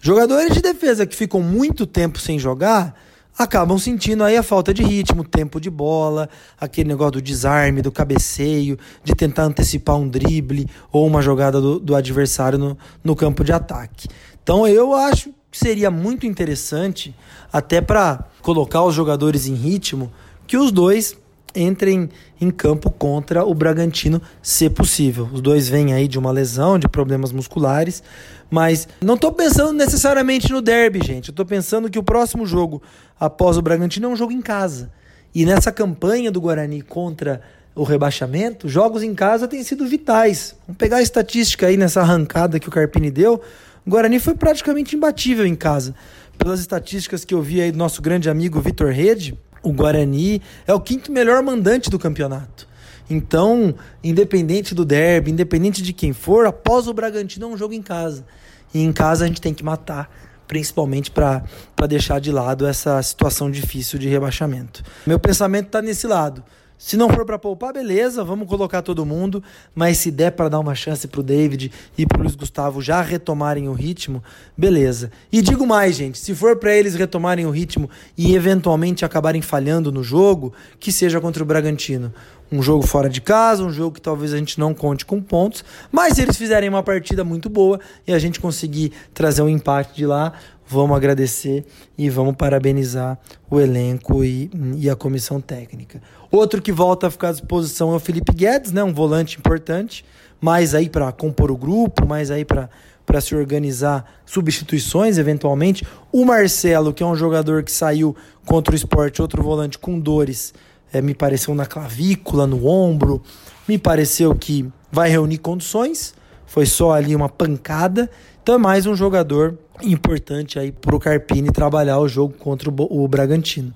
Jogadores 0.01 0.53
de 0.53 0.61
defesa 0.61 1.07
que 1.07 1.17
ficam 1.17 1.41
muito 1.41 1.87
tempo 1.87 2.19
sem 2.19 2.39
jogar 2.39 2.95
acabam 3.37 3.79
sentindo 3.79 4.23
aí 4.23 4.37
a 4.37 4.43
falta 4.43 4.73
de 4.73 4.83
ritmo, 4.83 5.25
tempo 5.25 5.61
de 5.61 5.69
bola, 5.69 6.29
aquele 6.61 6.89
negócio 6.89 7.13
do 7.13 7.23
desarme, 7.23 7.83
do 7.83 7.91
cabeceio, 7.91 8.79
de 9.03 9.15
tentar 9.15 9.45
antecipar 9.45 9.97
um 9.97 10.09
drible 10.09 10.69
ou 10.93 11.07
uma 11.07 11.21
jogada 11.21 11.61
do, 11.61 11.79
do 11.79 11.95
adversário 11.95 12.59
no, 12.59 12.79
no 13.03 13.17
campo 13.17 13.43
de 13.43 13.53
ataque. 13.53 14.09
Então 14.43 14.67
eu 14.67 14.95
acho 14.95 15.31
que 15.51 15.59
seria 15.59 15.91
muito 15.91 16.27
interessante, 16.27 17.15
até 17.53 17.81
para 17.81 18.25
colocar 18.43 18.83
os 18.83 18.95
jogadores 18.95 19.47
em 19.47 19.55
ritmo, 19.55 20.13
que 20.47 20.57
os 20.57 20.71
dois 20.71 21.17
entrem 21.55 22.09
em 22.41 22.51
campo 22.51 22.91
contra 22.91 23.45
o 23.45 23.55
Bragantino, 23.55 24.21
se 24.43 24.69
possível. 24.69 25.29
Os 25.33 25.41
dois 25.41 25.69
vêm 25.69 25.93
aí 25.93 26.09
de 26.09 26.19
uma 26.19 26.31
lesão, 26.31 26.79
de 26.79 26.89
problemas 26.89 27.33
musculares, 27.33 28.03
mas 28.51 28.89
não 29.01 29.15
estou 29.15 29.33
pensando 29.33 29.73
necessariamente 29.73 30.51
no 30.51 30.61
derby, 30.61 31.01
gente. 31.05 31.31
Estou 31.31 31.47
pensando 31.47 31.89
que 31.89 31.99
o 31.99 32.03
próximo 32.03 32.47
jogo 32.47 32.83
após 33.19 33.57
o 33.57 33.63
Bragantino 33.63 34.07
é 34.07 34.09
um 34.09 34.17
jogo 34.17 34.33
em 34.33 34.43
casa. 34.43 34.91
E 35.35 35.45
nessa 35.45 35.73
campanha 35.73 36.31
do 36.31 36.41
Guarani 36.41 36.81
contra 36.83 37.41
o 37.75 37.83
rebaixamento, 37.83 38.69
jogos 38.69 39.03
em 39.03 39.15
casa 39.15 39.49
têm 39.49 39.63
sido 39.65 39.87
vitais. 39.87 40.55
Vamos 40.67 40.79
pegar 40.79 40.99
a 40.99 41.03
estatística 41.03 41.67
aí 41.67 41.77
nessa 41.77 42.01
arrancada 42.01 42.61
que 42.61 42.69
o 42.69 42.73
Carpini 42.73 43.11
deu. 43.11 43.41
O 43.85 43.91
Guarani 43.91 44.21
foi 44.21 44.35
praticamente 44.35 44.95
imbatível 44.95 45.45
em 45.45 45.57
casa. 45.57 45.95
Pelas 46.39 46.61
estatísticas 46.61 47.25
que 47.25 47.35
eu 47.35 47.43
vi 47.43 47.61
aí 47.61 47.73
do 47.73 47.79
nosso 47.79 48.01
grande 48.01 48.31
amigo 48.31 48.61
Vitor 48.61 48.91
Rede, 48.91 49.37
o 49.65 49.73
Guarani 49.73 50.41
é 50.67 50.73
o 50.73 50.81
quinto 50.81 51.11
melhor 51.11 51.43
mandante 51.43 51.91
do 51.91 51.99
campeonato. 51.99 52.69
Então, 53.09 53.75
independente 54.03 54.75
do 54.75 54.85
derby, 54.85 55.31
independente 55.31 55.83
de 55.83 55.93
quem 55.93 56.13
for, 56.13 56.47
após 56.47 56.87
o 56.87 56.95
Bragantino 56.95 57.47
é 57.47 57.49
um 57.49 57.57
jogo 57.57 57.75
em 57.75 57.83
casa. 57.83 58.25
E 58.73 58.81
em 58.81 58.93
casa 58.93 59.25
a 59.25 59.29
gente 59.29 59.41
tem 59.41 59.53
que 59.53 59.65
matar, 59.65 60.11
principalmente 60.47 61.11
para 61.11 61.43
deixar 61.89 62.21
de 62.21 62.31
lado 62.31 62.67
essa 62.67 63.03
situação 63.03 63.51
difícil 63.51 63.99
de 63.99 64.09
rebaixamento. 64.09 64.83
Meu 65.07 65.19
pensamento 65.19 65.67
está 65.67 65.83
nesse 65.83 66.07
lado. 66.07 66.43
Se 66.85 66.99
não 66.99 67.09
for 67.09 67.25
para 67.25 67.39
poupar, 67.39 67.73
beleza, 67.73 68.23
vamos 68.23 68.47
colocar 68.47 68.83
todo 68.83 69.07
mundo, 69.07 69.43
mas 69.75 69.97
se 69.97 70.11
der 70.11 70.33
para 70.33 70.51
dar 70.51 70.61
uma 70.61 70.75
chance 70.75 71.09
para 71.09 71.21
o 71.21 71.23
David 71.23 71.73
e 71.97 72.05
para 72.05 72.19
o 72.19 72.21
Luiz 72.21 72.35
Gustavo 72.35 72.83
já 72.83 73.01
retomarem 73.01 73.71
o 73.71 73.73
ritmo, 73.73 74.23
beleza. 74.55 75.11
E 75.33 75.41
digo 75.41 75.67
mais, 75.67 75.97
gente, 75.97 76.19
se 76.19 76.35
for 76.35 76.57
para 76.57 76.77
eles 76.77 76.95
retomarem 76.95 77.47
o 77.47 77.51
ritmo 77.51 77.89
e 78.19 78.35
eventualmente 78.35 79.03
acabarem 79.03 79.41
falhando 79.41 79.91
no 79.91 80.03
jogo, 80.03 80.53
que 80.79 80.93
seja 80.93 81.23
contra 81.23 81.43
o 81.43 81.47
Bragantino. 81.47 82.13
Um 82.55 82.63
jogo 82.63 82.87
fora 82.87 83.09
de 83.09 83.21
casa, 83.21 83.65
um 83.65 83.73
jogo 83.73 83.97
que 83.97 84.01
talvez 84.01 84.33
a 84.33 84.37
gente 84.37 84.61
não 84.61 84.73
conte 84.73 85.05
com 85.05 85.21
pontos, 85.21 85.65
mas 85.91 86.15
se 86.15 86.23
eles 86.23 86.37
fizerem 86.37 86.69
uma 86.69 86.85
partida 86.85 87.25
muito 87.25 87.51
boa 87.51 87.81
e 88.07 88.13
a 88.13 88.19
gente 88.19 88.39
conseguir 88.39 88.93
trazer 89.13 89.43
um 89.43 89.49
empate 89.49 89.97
de 89.97 90.07
lá, 90.07 90.33
vamos 90.65 90.97
agradecer 90.97 91.65
e 91.99 92.09
vamos 92.09 92.37
parabenizar 92.37 93.19
o 93.51 93.59
elenco 93.59 94.23
e, 94.23 94.49
e 94.77 94.89
a 94.89 94.95
comissão 94.95 95.41
técnica. 95.41 96.01
Outro 96.31 96.63
que 96.63 96.71
volta 96.71 97.09
a 97.09 97.11
ficar 97.11 97.31
à 97.31 97.33
disposição 97.33 97.93
é 97.93 97.97
o 97.97 98.01
Felipe 98.01 98.33
Guedes, 98.33 98.71
né, 98.71 98.85
um 98.85 98.95
volante 98.95 99.37
importante, 99.37 100.05
mais 100.41 100.77
aí 100.77 100.89
para 100.89 101.11
compor 101.11 101.51
o 101.51 101.57
grupo, 101.57 102.07
mais 102.07 102.31
aí 102.31 102.45
para 102.45 102.71
para 103.07 103.21
se 103.21 103.35
organizar 103.35 104.05
substituições 104.25 105.19
eventualmente. 105.19 105.87
O 106.11 106.25
Marcelo, 106.25 106.93
que 106.93 107.03
é 107.03 107.07
um 107.07 107.15
jogador 107.15 107.63
que 107.63 107.71
saiu 107.71 108.17
contra 108.47 108.73
o 108.73 108.75
esporte, 108.75 109.21
outro 109.21 109.43
volante 109.43 109.79
com 109.79 109.99
dores, 109.99 110.55
é, 110.95 111.03
me 111.03 111.15
pareceu 111.15 111.55
na 111.55 111.67
clavícula, 111.67 112.47
no 112.47 112.67
ombro, 112.67 113.21
me 113.67 113.77
pareceu 113.77 114.35
que 114.35 114.71
vai 114.93 115.11
reunir 115.11 115.39
condições, 115.39 116.15
foi 116.47 116.67
só 116.67 116.93
ali 116.93 117.17
uma 117.17 117.29
pancada. 117.29 118.09
Então 118.43 118.55
é 118.55 118.59
mais 118.59 118.87
um 118.87 118.95
jogador 118.95 119.59
importante 119.83 120.59
aí 120.59 120.71
para 120.71 120.95
o 120.95 121.01
Carpini 121.01 121.51
trabalhar 121.51 121.99
o 121.99 122.07
jogo 122.07 122.35
contra 122.35 122.71
o, 122.71 123.05
o 123.05 123.09
Bragantino. 123.09 123.75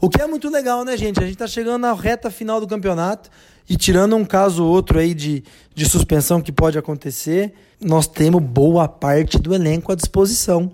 O 0.00 0.08
que 0.08 0.22
é 0.22 0.26
muito 0.26 0.48
legal, 0.48 0.84
né, 0.84 0.96
gente? 0.96 1.18
A 1.18 1.22
gente 1.22 1.32
está 1.32 1.46
chegando 1.46 1.82
na 1.82 1.92
reta 1.92 2.30
final 2.30 2.60
do 2.60 2.66
campeonato 2.66 3.28
e 3.68 3.76
tirando 3.76 4.14
um 4.14 4.24
caso 4.24 4.64
ou 4.64 4.70
outro 4.70 4.98
aí 4.98 5.12
de, 5.12 5.42
de 5.74 5.84
suspensão 5.84 6.40
que 6.40 6.52
pode 6.52 6.78
acontecer, 6.78 7.52
nós 7.80 8.06
temos 8.06 8.42
boa 8.42 8.86
parte 8.88 9.38
do 9.38 9.54
elenco 9.54 9.90
à 9.90 9.94
disposição. 9.94 10.70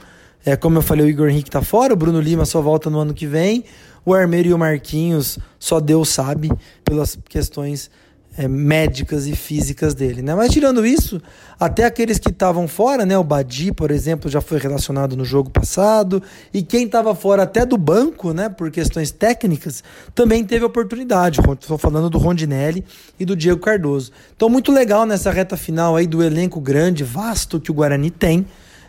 É, 0.47 0.55
como 0.55 0.79
eu 0.79 0.83
falei, 0.83 1.05
o 1.05 1.09
Igor 1.09 1.29
Henrique 1.29 1.49
está 1.49 1.61
fora, 1.61 1.93
o 1.93 1.97
Bruno 1.97 2.21
Lima 2.21 2.45
só 2.45 2.63
volta 2.63 2.89
no 2.89 3.01
ano 3.01 3.13
que 3.13 3.27
vem, 3.27 3.65
o 4.05 4.15
Armeiro 4.15 4.49
e 4.49 4.55
o 4.55 4.59
Marquinhos, 4.59 5.41
só 5.59 5.81
Deus 5.81 6.09
sabe, 6.11 6.53
pelas 6.85 7.19
questões 7.29 7.91
é, 8.39 8.47
médicas 8.47 9.27
e 9.27 9.35
físicas 9.35 9.93
dele, 9.93 10.23
né? 10.23 10.37
Mas 10.37 10.53
tirando 10.53 10.87
isso, 10.87 11.21
até 11.59 11.85
aqueles 11.85 12.21
que 12.21 12.29
estavam 12.29 12.69
fora, 12.69 13.05
né? 13.05 13.19
O 13.19 13.25
Badi, 13.25 13.73
por 13.73 13.91
exemplo, 13.91 14.31
já 14.31 14.41
foi 14.41 14.59
relacionado 14.59 15.17
no 15.17 15.25
jogo 15.25 15.51
passado, 15.51 16.23
e 16.55 16.63
quem 16.63 16.85
estava 16.85 17.13
fora 17.13 17.43
até 17.43 17.67
do 17.67 17.77
banco, 17.77 18.33
né? 18.33 18.49
Por 18.49 18.71
questões 18.71 19.11
técnicas, 19.11 19.83
também 20.15 20.45
teve 20.45 20.65
oportunidade. 20.65 21.41
Estou 21.41 21.77
falando 21.77 22.09
do 22.09 22.19
Rondinelli 22.19 22.85
e 23.19 23.25
do 23.25 23.35
Diego 23.35 23.61
Cardoso. 23.61 24.13
Então, 24.37 24.49
muito 24.49 24.71
legal 24.71 25.05
nessa 25.07 25.33
reta 25.33 25.57
final 25.57 25.97
aí 25.97 26.07
do 26.07 26.23
elenco 26.23 26.61
grande, 26.61 27.03
vasto 27.03 27.59
que 27.59 27.73
o 27.73 27.75
Guarani 27.75 28.13
tem. 28.13 28.47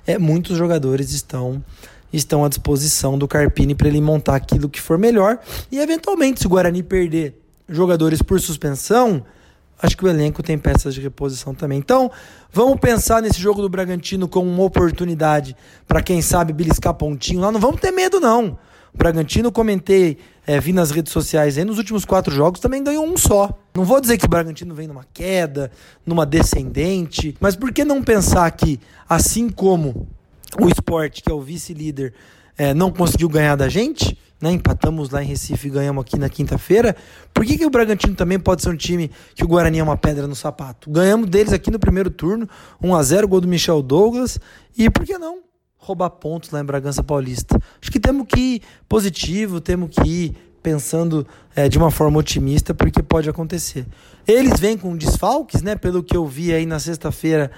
É, 0.07 0.17
muitos 0.17 0.57
jogadores 0.57 1.11
estão 1.11 1.63
estão 2.11 2.45
à 2.45 2.49
disposição 2.49 3.17
do 3.17 3.27
Carpini 3.27 3.75
para 3.75 3.89
ele 3.89 3.99
montar 3.99 4.35
aquilo 4.35 4.69
que 4.69 4.79
for 4.79 4.97
melhor. 4.97 5.39
E 5.69 5.77
eventualmente, 5.77 6.39
se 6.39 6.47
o 6.47 6.49
Guarani 6.49 6.81
perder 6.81 7.39
jogadores 7.67 8.21
por 8.21 8.39
suspensão, 8.39 9.25
acho 9.81 9.97
que 9.97 10.05
o 10.05 10.07
elenco 10.07 10.41
tem 10.41 10.57
peças 10.57 10.93
de 10.93 11.01
reposição 11.01 11.53
também. 11.53 11.77
Então, 11.77 12.09
vamos 12.51 12.79
pensar 12.79 13.21
nesse 13.21 13.39
jogo 13.39 13.61
do 13.61 13.69
Bragantino 13.69 14.27
como 14.27 14.49
uma 14.49 14.63
oportunidade 14.63 15.55
para 15.87 16.01
quem 16.01 16.21
sabe 16.21 16.53
beliscar 16.53 16.93
pontinho 16.93 17.41
lá. 17.41 17.51
Não 17.51 17.59
vamos 17.59 17.81
ter 17.81 17.91
medo, 17.91 18.19
não. 18.19 18.57
O 18.93 18.97
Bragantino, 18.97 19.51
comentei, 19.51 20.17
é, 20.47 20.61
vi 20.61 20.71
nas 20.71 20.91
redes 20.91 21.11
sociais 21.11 21.57
aí, 21.57 21.65
nos 21.65 21.77
últimos 21.77 22.05
quatro 22.05 22.33
jogos 22.33 22.61
também 22.61 22.81
ganhou 22.81 23.05
um 23.05 23.17
só. 23.17 23.49
Não 23.75 23.83
vou 23.83 23.99
dizer 23.99 24.17
que 24.17 24.25
o 24.25 24.29
Bragantino 24.29 24.73
vem 24.73 24.87
numa 24.87 25.05
queda, 25.13 25.69
numa 26.05 26.25
descendente, 26.25 27.35
mas 27.41 27.57
por 27.57 27.73
que 27.73 27.83
não 27.83 28.01
pensar 28.01 28.49
que, 28.51 28.79
assim 29.09 29.49
como 29.49 30.07
o 30.57 30.69
esporte, 30.69 31.21
que 31.21 31.29
é 31.29 31.33
o 31.33 31.41
vice-líder, 31.41 32.13
é, 32.57 32.73
não 32.73 32.89
conseguiu 32.89 33.27
ganhar 33.27 33.57
da 33.57 33.67
gente, 33.67 34.17
né? 34.39 34.51
Empatamos 34.51 35.09
lá 35.09 35.21
em 35.21 35.27
Recife 35.27 35.67
e 35.67 35.69
ganhamos 35.69 36.01
aqui 36.01 36.17
na 36.17 36.29
quinta-feira. 36.29 36.95
Por 37.33 37.45
que, 37.45 37.57
que 37.57 37.65
o 37.65 37.69
Bragantino 37.69 38.15
também 38.15 38.39
pode 38.39 38.61
ser 38.61 38.69
um 38.69 38.77
time 38.77 39.11
que 39.35 39.43
o 39.43 39.47
Guarani 39.47 39.79
é 39.79 39.83
uma 39.83 39.97
pedra 39.97 40.27
no 40.27 40.35
sapato? 40.35 40.89
Ganhamos 40.89 41.29
deles 41.29 41.51
aqui 41.51 41.69
no 41.69 41.77
primeiro 41.77 42.09
turno, 42.09 42.47
1 42.81 42.95
a 42.95 43.03
0 43.03 43.27
gol 43.27 43.41
do 43.41 43.47
Michel 43.49 43.81
Douglas. 43.81 44.39
E 44.77 44.89
por 44.89 45.05
que 45.05 45.17
não 45.17 45.46
roubar 45.77 46.09
pontos 46.09 46.51
lá 46.51 46.59
em 46.59 46.65
Bragança 46.65 47.03
Paulista? 47.03 47.59
Acho 47.81 47.91
que 47.91 47.99
temos 47.99 48.27
que 48.27 48.39
ir 48.39 48.61
positivo, 48.87 49.61
temos 49.61 49.89
que 49.89 50.07
ir 50.07 50.37
pensando 50.61 51.25
é, 51.55 51.69
de 51.69 51.77
uma 51.77 51.91
forma 51.91 52.19
otimista, 52.19 52.73
porque 52.73 53.01
pode 53.01 53.29
acontecer. 53.29 53.85
Eles 54.27 54.59
vêm 54.59 54.77
com 54.77 54.95
desfalques, 54.97 55.61
né? 55.61 55.75
Pelo 55.75 56.03
que 56.03 56.15
eu 56.17 56.25
vi 56.25 56.53
aí 56.53 56.65
na 56.65 56.79
sexta-feira, 56.79 57.51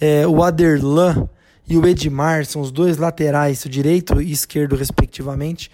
é, 0.00 0.26
o 0.26 0.42
Aderlan 0.42 1.28
e 1.68 1.76
o 1.76 1.86
Edmar 1.86 2.44
são 2.46 2.62
os 2.62 2.70
dois 2.70 2.98
laterais, 2.98 3.64
o 3.64 3.68
direito 3.68 4.20
e 4.20 4.30
esquerdo, 4.30 4.76
respectivamente 4.76 5.70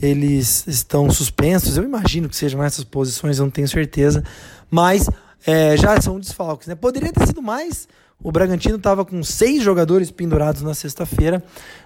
eles 0.00 0.66
estão 0.66 1.10
suspensos. 1.10 1.76
Eu 1.76 1.84
imagino 1.84 2.28
que 2.28 2.36
sejam 2.36 2.62
essas 2.62 2.84
posições, 2.84 3.38
eu 3.38 3.44
não 3.44 3.50
tenho 3.50 3.68
certeza. 3.68 4.22
Mas 4.70 5.08
é, 5.46 5.76
já 5.76 6.00
são 6.00 6.20
desfalques. 6.20 6.68
Né? 6.68 6.74
Poderia 6.74 7.12
ter 7.12 7.26
sido 7.26 7.42
mais. 7.42 7.88
O 8.20 8.32
Bragantino 8.32 8.76
estava 8.76 9.04
com 9.04 9.22
seis 9.22 9.62
jogadores 9.62 10.10
pendurados 10.10 10.60
na 10.62 10.74
sexta-feira, 10.74 11.42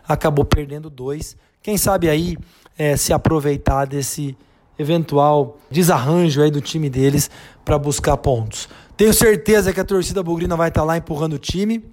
acabou 0.09 0.47
perdendo 0.47 0.89
dois. 0.89 1.37
Quem 1.63 1.77
sabe 1.77 2.09
aí 2.09 2.39
é, 2.77 2.97
se 2.97 3.13
aproveitar 3.13 3.85
desse 3.85 4.35
eventual 4.79 5.59
desarranjo 5.71 6.41
aí 6.41 6.51
do 6.51 6.63
time 6.63 6.89
deles 6.89 7.31
para 7.63 7.79
buscar 7.79 8.17
pontos. 8.17 8.67
Tenho 8.97 9.13
certeza 9.13 9.75
que 9.75 9.81
a 9.81 9.85
torcida 9.85 10.23
bugrina 10.23 10.57
vai 10.57 10.69
estar 10.69 10.81
tá 10.81 10.87
lá 10.87 10.97
empurrando 10.97 11.35
o 11.35 11.39
time. 11.39 11.85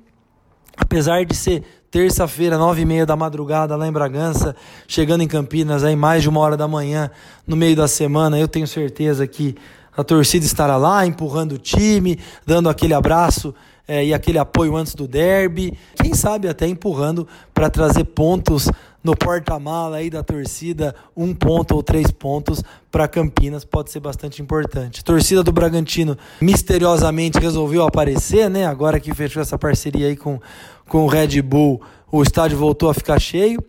Apesar 0.78 1.26
de 1.26 1.36
ser 1.36 1.66
terça-feira, 1.92 2.58
nove 2.58 2.84
e 2.84 2.86
meia 2.86 3.06
da 3.06 3.18
madrugada, 3.18 3.76
lá 3.76 3.86
em 3.90 3.92
Bragança, 3.92 4.56
chegando 4.88 5.22
em 5.22 5.28
Campinas, 5.28 5.84
aí 5.84 5.98
mais 5.98 6.24
de 6.24 6.30
uma 6.30 6.40
hora 6.40 6.56
da 6.56 6.68
manhã, 6.68 7.12
no 7.46 7.58
meio 7.58 7.76
da 7.76 7.90
semana, 7.90 8.40
eu 8.40 8.48
tenho 8.48 8.66
certeza 8.66 9.28
que 9.28 9.58
a 9.98 10.04
torcida 10.04 10.46
estará 10.46 10.78
lá, 10.78 11.06
empurrando 11.06 11.54
o 11.54 11.58
time, 11.58 12.18
dando 12.46 12.70
aquele 12.70 12.94
abraço 12.94 13.54
é, 13.90 14.06
e 14.06 14.14
aquele 14.14 14.38
apoio 14.38 14.76
antes 14.76 14.94
do 14.94 15.08
derby. 15.08 15.76
Quem 16.00 16.14
sabe 16.14 16.48
até 16.48 16.68
empurrando 16.68 17.28
para 17.56 17.72
trazer 17.72 18.04
pontos 18.04 18.70
no 19.04 19.16
porta-mala 19.16 19.98
aí 19.98 20.12
da 20.12 20.22
torcida, 20.22 20.94
um 21.18 21.34
ponto 21.34 21.74
ou 21.74 21.82
três 21.82 22.12
pontos 22.12 22.62
para 22.92 23.08
Campinas 23.08 23.66
pode 23.66 23.90
ser 23.90 24.00
bastante 24.00 24.44
importante. 24.44 25.04
Torcida 25.04 25.42
do 25.42 25.52
Bragantino 25.52 26.16
misteriosamente 26.40 27.40
resolveu 27.40 27.84
aparecer, 27.84 28.48
né? 28.48 28.68
Agora 28.68 29.00
que 29.00 29.12
fechou 29.16 29.42
essa 29.42 29.58
parceria 29.58 30.06
aí 30.06 30.16
com, 30.16 30.40
com 30.88 31.06
o 31.06 31.08
Red 31.08 31.42
Bull, 31.42 31.82
o 32.12 32.22
estádio 32.22 32.60
voltou 32.60 32.92
a 32.92 32.94
ficar 32.94 33.20
cheio. 33.20 33.60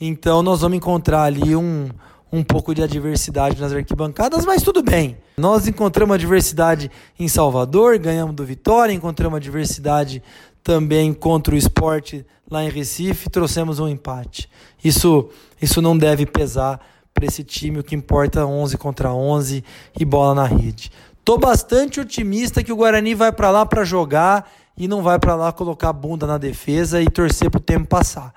Então 0.00 0.42
nós 0.42 0.62
vamos 0.62 0.78
encontrar 0.78 1.24
ali 1.24 1.54
um, 1.54 1.90
um 2.32 2.42
pouco 2.42 2.74
de 2.74 2.82
adversidade 2.82 3.60
nas 3.60 3.74
arquibancadas, 3.74 4.46
mas 4.46 4.62
tudo 4.62 4.82
bem. 4.82 5.18
Nós 5.38 5.68
encontramos 5.68 6.14
adversidade 6.14 6.90
em 7.18 7.28
Salvador, 7.28 7.96
ganhamos 7.98 8.34
do 8.34 8.44
Vitória, 8.44 8.92
encontramos 8.92 9.36
adversidade 9.36 10.22
também 10.62 11.14
contra 11.14 11.54
o 11.54 11.56
esporte 11.56 12.26
lá 12.50 12.64
em 12.64 12.68
Recife, 12.68 13.30
trouxemos 13.30 13.78
um 13.78 13.88
empate. 13.88 14.50
Isso, 14.82 15.28
isso 15.62 15.80
não 15.80 15.96
deve 15.96 16.26
pesar 16.26 16.80
para 17.14 17.24
esse 17.24 17.44
time, 17.44 17.78
o 17.78 17.84
que 17.84 17.94
importa 17.94 18.44
11 18.44 18.76
contra 18.76 19.12
11 19.12 19.64
e 19.98 20.04
bola 20.04 20.34
na 20.34 20.44
rede. 20.44 20.90
Tô 21.24 21.38
bastante 21.38 22.00
otimista 22.00 22.62
que 22.62 22.72
o 22.72 22.76
Guarani 22.76 23.14
vai 23.14 23.30
para 23.30 23.50
lá 23.50 23.64
para 23.64 23.84
jogar 23.84 24.50
e 24.76 24.88
não 24.88 25.02
vai 25.02 25.18
para 25.18 25.34
lá 25.34 25.52
colocar 25.52 25.90
a 25.90 25.92
bunda 25.92 26.26
na 26.26 26.38
defesa 26.38 27.00
e 27.00 27.10
torcer 27.10 27.50
para 27.50 27.58
o 27.58 27.62
tempo 27.62 27.86
passar. 27.86 28.32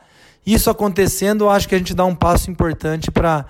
Isso 0.45 0.69
acontecendo, 0.69 1.45
eu 1.45 1.49
acho 1.49 1.69
que 1.69 1.75
a 1.75 1.77
gente 1.77 1.93
dá 1.93 2.03
um 2.05 2.15
passo 2.15 2.49
importante 2.49 3.11
para 3.11 3.45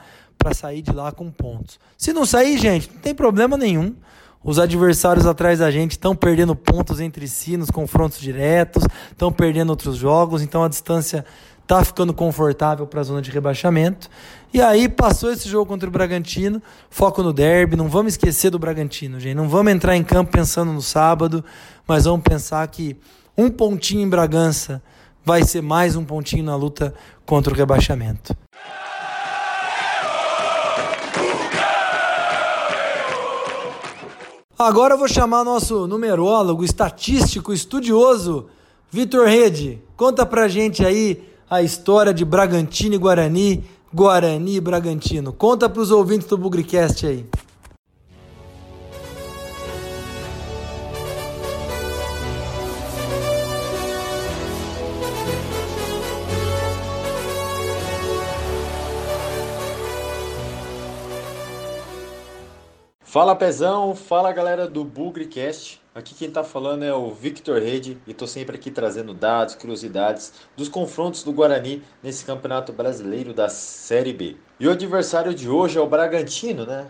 sair 0.54 0.82
de 0.82 0.92
lá 0.92 1.12
com 1.12 1.30
pontos. 1.32 1.80
Se 1.98 2.12
não 2.12 2.26
sair, 2.26 2.58
gente, 2.58 2.90
não 2.94 3.00
tem 3.00 3.14
problema 3.14 3.58
nenhum. 3.58 3.96
Os 4.44 4.58
adversários 4.58 5.28
atrás 5.28 5.60
da 5.60 5.70
gente 5.70 5.92
estão 5.92 6.16
perdendo 6.16 6.56
pontos 6.56 7.00
entre 7.00 7.28
si 7.28 7.58
nos 7.58 7.70
confrontos 7.70 8.20
diretos, 8.20 8.84
estão 9.12 9.32
perdendo 9.32 9.70
outros 9.70 9.98
jogos, 9.98 10.42
então 10.42 10.64
a 10.64 10.68
distância 10.68 11.24
está 11.62 11.86
ficando 11.86 12.14
confortável 12.14 12.88
para 12.88 13.02
a 13.02 13.04
zona 13.04 13.22
de 13.22 13.30
rebaixamento. 13.30 14.10
E 14.54 14.60
aí 14.60 14.90
passou 14.90 15.32
esse 15.32 15.48
jogo 15.48 15.68
contra 15.68 15.88
o 15.88 15.92
Bragantino, 15.92 16.62
foco 16.90 17.22
no 17.24 17.32
derby, 17.32 17.76
não 17.76 17.88
vamos 17.88 18.14
esquecer 18.14 18.50
do 18.50 18.60
Bragantino, 18.60 19.20
gente. 19.20 19.36
Não 19.36 19.48
vamos 19.48 19.72
entrar 19.72 19.96
em 19.96 20.04
campo 20.04 20.32
pensando 20.32 20.74
no 20.74 20.82
sábado, 20.82 21.46
mas 21.88 22.06
vamos 22.06 22.24
pensar 22.24 22.68
que 22.68 22.98
um 23.38 23.50
pontinho 23.50 24.02
em 24.02 24.10
Bragança 24.10 24.82
vai 25.24 25.44
ser 25.44 25.62
mais 25.62 25.96
um 25.96 26.04
pontinho 26.04 26.44
na 26.44 26.56
luta 26.56 26.94
contra 27.26 27.54
o 27.54 27.56
rebaixamento. 27.56 28.36
Agora 34.62 34.94
eu 34.94 34.98
vou 35.00 35.08
chamar 35.08 35.44
nosso 35.44 35.88
numerólogo, 35.88 36.64
estatístico, 36.64 37.52
estudioso, 37.52 38.46
Vitor 38.92 39.26
Rede. 39.26 39.82
Conta 39.98 40.24
pra 40.24 40.48
gente 40.48 40.86
aí 40.86 41.24
a 41.50 41.64
história 41.64 42.14
de 42.14 42.24
Bragantino 42.24 42.94
e 42.94 42.98
Guarani, 43.00 43.64
Guarani 43.92 44.58
e 44.58 44.62
Bragantino. 44.62 45.34
Conta 45.34 45.68
pros 45.68 45.90
ouvintes 45.90 46.28
do 46.28 46.38
Bugricast 46.38 47.08
aí. 47.08 47.26
Fala 63.12 63.36
Pezão, 63.36 63.94
fala 63.94 64.32
galera 64.32 64.70
do 64.70 64.86
Bugrecast. 64.86 65.82
Aqui 65.94 66.16
quem 66.16 66.32
tá 66.32 66.46
falando 66.46 66.84
é 66.84 66.94
o 66.94 67.12
Victor 67.12 67.62
Rede 67.62 67.98
e 68.08 68.14
tô 68.14 68.26
sempre 68.26 68.56
aqui 68.56 68.72
trazendo 68.72 69.14
dados, 69.14 69.54
curiosidades 69.54 70.32
dos 70.56 70.70
confrontos 70.70 71.22
do 71.22 71.34
Guarani 71.34 71.84
nesse 72.02 72.24
Campeonato 72.24 72.72
Brasileiro 72.72 73.34
da 73.34 73.50
Série 73.50 74.14
B. 74.14 74.38
E 74.58 74.66
o 74.66 74.72
adversário 74.72 75.34
de 75.34 75.50
hoje 75.50 75.78
é 75.78 75.82
o 75.82 75.88
Bragantino, 75.88 76.66
né? 76.66 76.88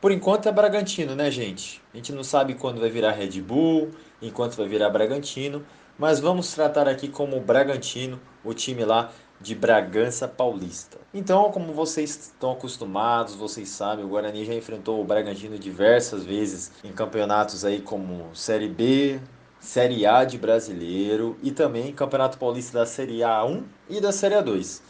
Por 0.00 0.10
enquanto 0.10 0.48
é 0.48 0.52
Bragantino, 0.52 1.14
né, 1.14 1.30
gente? 1.30 1.82
A 1.92 1.98
gente 1.98 2.14
não 2.14 2.24
sabe 2.24 2.54
quando 2.54 2.80
vai 2.80 2.88
virar 2.88 3.10
Red 3.10 3.42
Bull, 3.42 3.90
enquanto 4.22 4.56
vai 4.56 4.66
virar 4.66 4.88
Bragantino, 4.88 5.66
mas 5.98 6.18
vamos 6.18 6.50
tratar 6.54 6.88
aqui 6.88 7.08
como 7.08 7.38
Bragantino, 7.42 8.18
o 8.42 8.54
time 8.54 8.86
lá 8.86 9.12
de 9.40 9.54
Bragança 9.54 10.26
Paulista. 10.26 10.98
Então, 11.14 11.50
como 11.50 11.72
vocês 11.72 12.10
estão 12.10 12.52
acostumados, 12.52 13.34
vocês 13.34 13.68
sabem, 13.68 14.04
o 14.04 14.08
Guarani 14.08 14.44
já 14.44 14.54
enfrentou 14.54 15.00
o 15.00 15.04
Bragantino 15.04 15.58
diversas 15.58 16.24
vezes 16.24 16.72
em 16.82 16.92
campeonatos 16.92 17.64
aí 17.64 17.80
como 17.80 18.34
Série 18.34 18.68
B, 18.68 19.20
Série 19.60 20.06
A 20.06 20.24
de 20.24 20.38
Brasileiro 20.38 21.36
e 21.42 21.50
também 21.50 21.92
Campeonato 21.92 22.38
Paulista 22.38 22.78
da 22.78 22.86
Série 22.86 23.18
A1 23.18 23.62
e 23.88 24.00
da 24.00 24.12
Série 24.12 24.34
A2. 24.34 24.80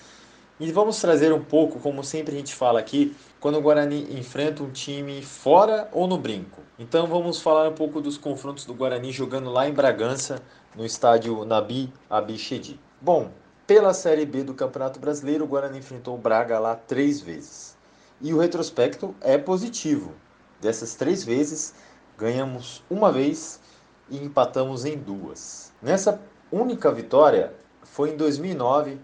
E 0.61 0.73
vamos 0.73 1.01
trazer 1.01 1.33
um 1.33 1.43
pouco, 1.43 1.79
como 1.79 2.03
sempre 2.03 2.35
a 2.35 2.39
gente 2.39 2.55
fala 2.55 2.81
aqui, 2.81 3.15
quando 3.39 3.59
o 3.59 3.61
Guarani 3.61 4.19
enfrenta 4.19 4.63
um 4.63 4.71
time 4.71 5.23
fora 5.23 5.89
ou 5.93 6.09
no 6.09 6.19
brinco. 6.19 6.63
Então 6.79 7.07
vamos 7.07 7.41
falar 7.41 7.69
um 7.69 7.75
pouco 7.75 8.01
dos 8.01 8.19
confrontos 8.19 8.65
do 8.65 8.75
Guarani 8.75 9.13
jogando 9.13 9.51
lá 9.51 9.69
em 9.69 9.73
Bragança, 9.73 10.43
no 10.77 10.85
estádio 10.85 11.45
Nabi 11.45 11.93
Abichedi. 12.11 12.79
Bom, 13.01 13.31
pela 13.69 13.93
Série 13.93 14.25
B 14.25 14.45
do 14.45 14.55
Campeonato 14.55 14.99
Brasileiro, 14.99 15.45
o 15.45 15.47
Guarani 15.47 15.81
enfrentou 15.81 16.15
o 16.15 16.19
Braga 16.19 16.59
lá 16.59 16.75
três 16.75 17.21
vezes. 17.21 17.77
E 18.19 18.33
o 18.33 18.39
retrospecto 18.39 19.15
é 19.21 19.37
positivo. 19.37 20.15
Dessas 20.59 20.95
três 20.95 21.23
vezes, 21.23 21.75
ganhamos 22.17 22.83
uma 22.89 23.13
vez 23.13 23.61
e 24.09 24.17
empatamos 24.17 24.87
em 24.87 24.97
duas. 24.97 25.71
Nessa 25.83 26.19
única 26.51 26.91
vitória 26.91 27.53
foi 27.83 28.13
em 28.13 28.17
2009, 28.17 28.99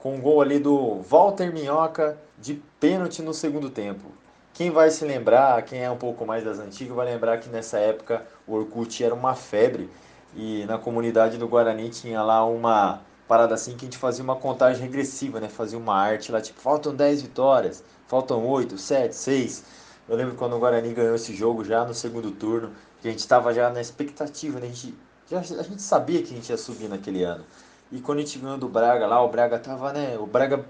com 0.00 0.16
um 0.16 0.20
gol 0.20 0.42
ali 0.42 0.58
do 0.58 1.00
Walter 1.02 1.52
Minhoca 1.52 2.18
de 2.36 2.60
pênalti 2.80 3.22
no 3.22 3.32
segundo 3.32 3.70
tempo. 3.70 4.10
Quem 4.52 4.72
vai 4.72 4.90
se 4.90 5.04
lembrar, 5.04 5.62
quem 5.62 5.84
é 5.84 5.88
um 5.88 5.96
pouco 5.96 6.26
mais 6.26 6.42
das 6.42 6.58
antigas, 6.58 6.96
vai 6.96 7.06
lembrar 7.06 7.38
que 7.38 7.48
nessa 7.48 7.78
época 7.78 8.26
o 8.48 8.54
Orkut 8.54 9.04
era 9.04 9.14
uma 9.14 9.36
febre 9.36 9.88
e 10.34 10.64
na 10.66 10.76
comunidade 10.76 11.38
do 11.38 11.46
Guarani 11.46 11.88
tinha 11.88 12.20
lá 12.20 12.44
uma 12.44 13.06
parada 13.28 13.54
assim 13.54 13.76
que 13.76 13.84
a 13.84 13.86
gente 13.86 13.98
fazia 13.98 14.24
uma 14.24 14.34
contagem 14.36 14.82
regressiva, 14.82 15.38
né? 15.38 15.48
Fazia 15.48 15.78
uma 15.78 15.94
arte 15.94 16.32
lá, 16.32 16.40
tipo, 16.40 16.58
faltam 16.58 16.94
10 16.94 17.22
vitórias, 17.22 17.84
faltam 18.08 18.44
8, 18.44 18.78
7, 18.78 19.14
6. 19.14 19.64
Eu 20.08 20.16
lembro 20.16 20.34
quando 20.34 20.56
o 20.56 20.58
Guarani 20.58 20.94
ganhou 20.94 21.14
esse 21.14 21.34
jogo 21.36 21.62
já 21.62 21.84
no 21.84 21.92
segundo 21.92 22.30
turno, 22.30 22.72
que 23.02 23.06
a 23.06 23.10
gente 23.10 23.20
estava 23.20 23.52
já 23.52 23.68
na 23.68 23.80
expectativa, 23.82 24.58
né? 24.58 24.66
A 24.66 24.70
gente, 24.70 24.94
já, 25.30 25.38
a 25.40 25.62
gente 25.62 25.82
sabia 25.82 26.22
que 26.22 26.32
a 26.32 26.36
gente 26.36 26.48
ia 26.48 26.56
subir 26.56 26.88
naquele 26.88 27.22
ano. 27.22 27.44
E 27.92 28.00
quando 28.00 28.18
a 28.18 28.20
gente 28.22 28.38
ganhou 28.38 28.56
do 28.56 28.68
Braga 28.68 29.06
lá, 29.06 29.22
o 29.22 29.28
Braga 29.28 29.58
tava, 29.58 29.92
né? 29.92 30.16
O 30.18 30.26
Braga 30.26 30.64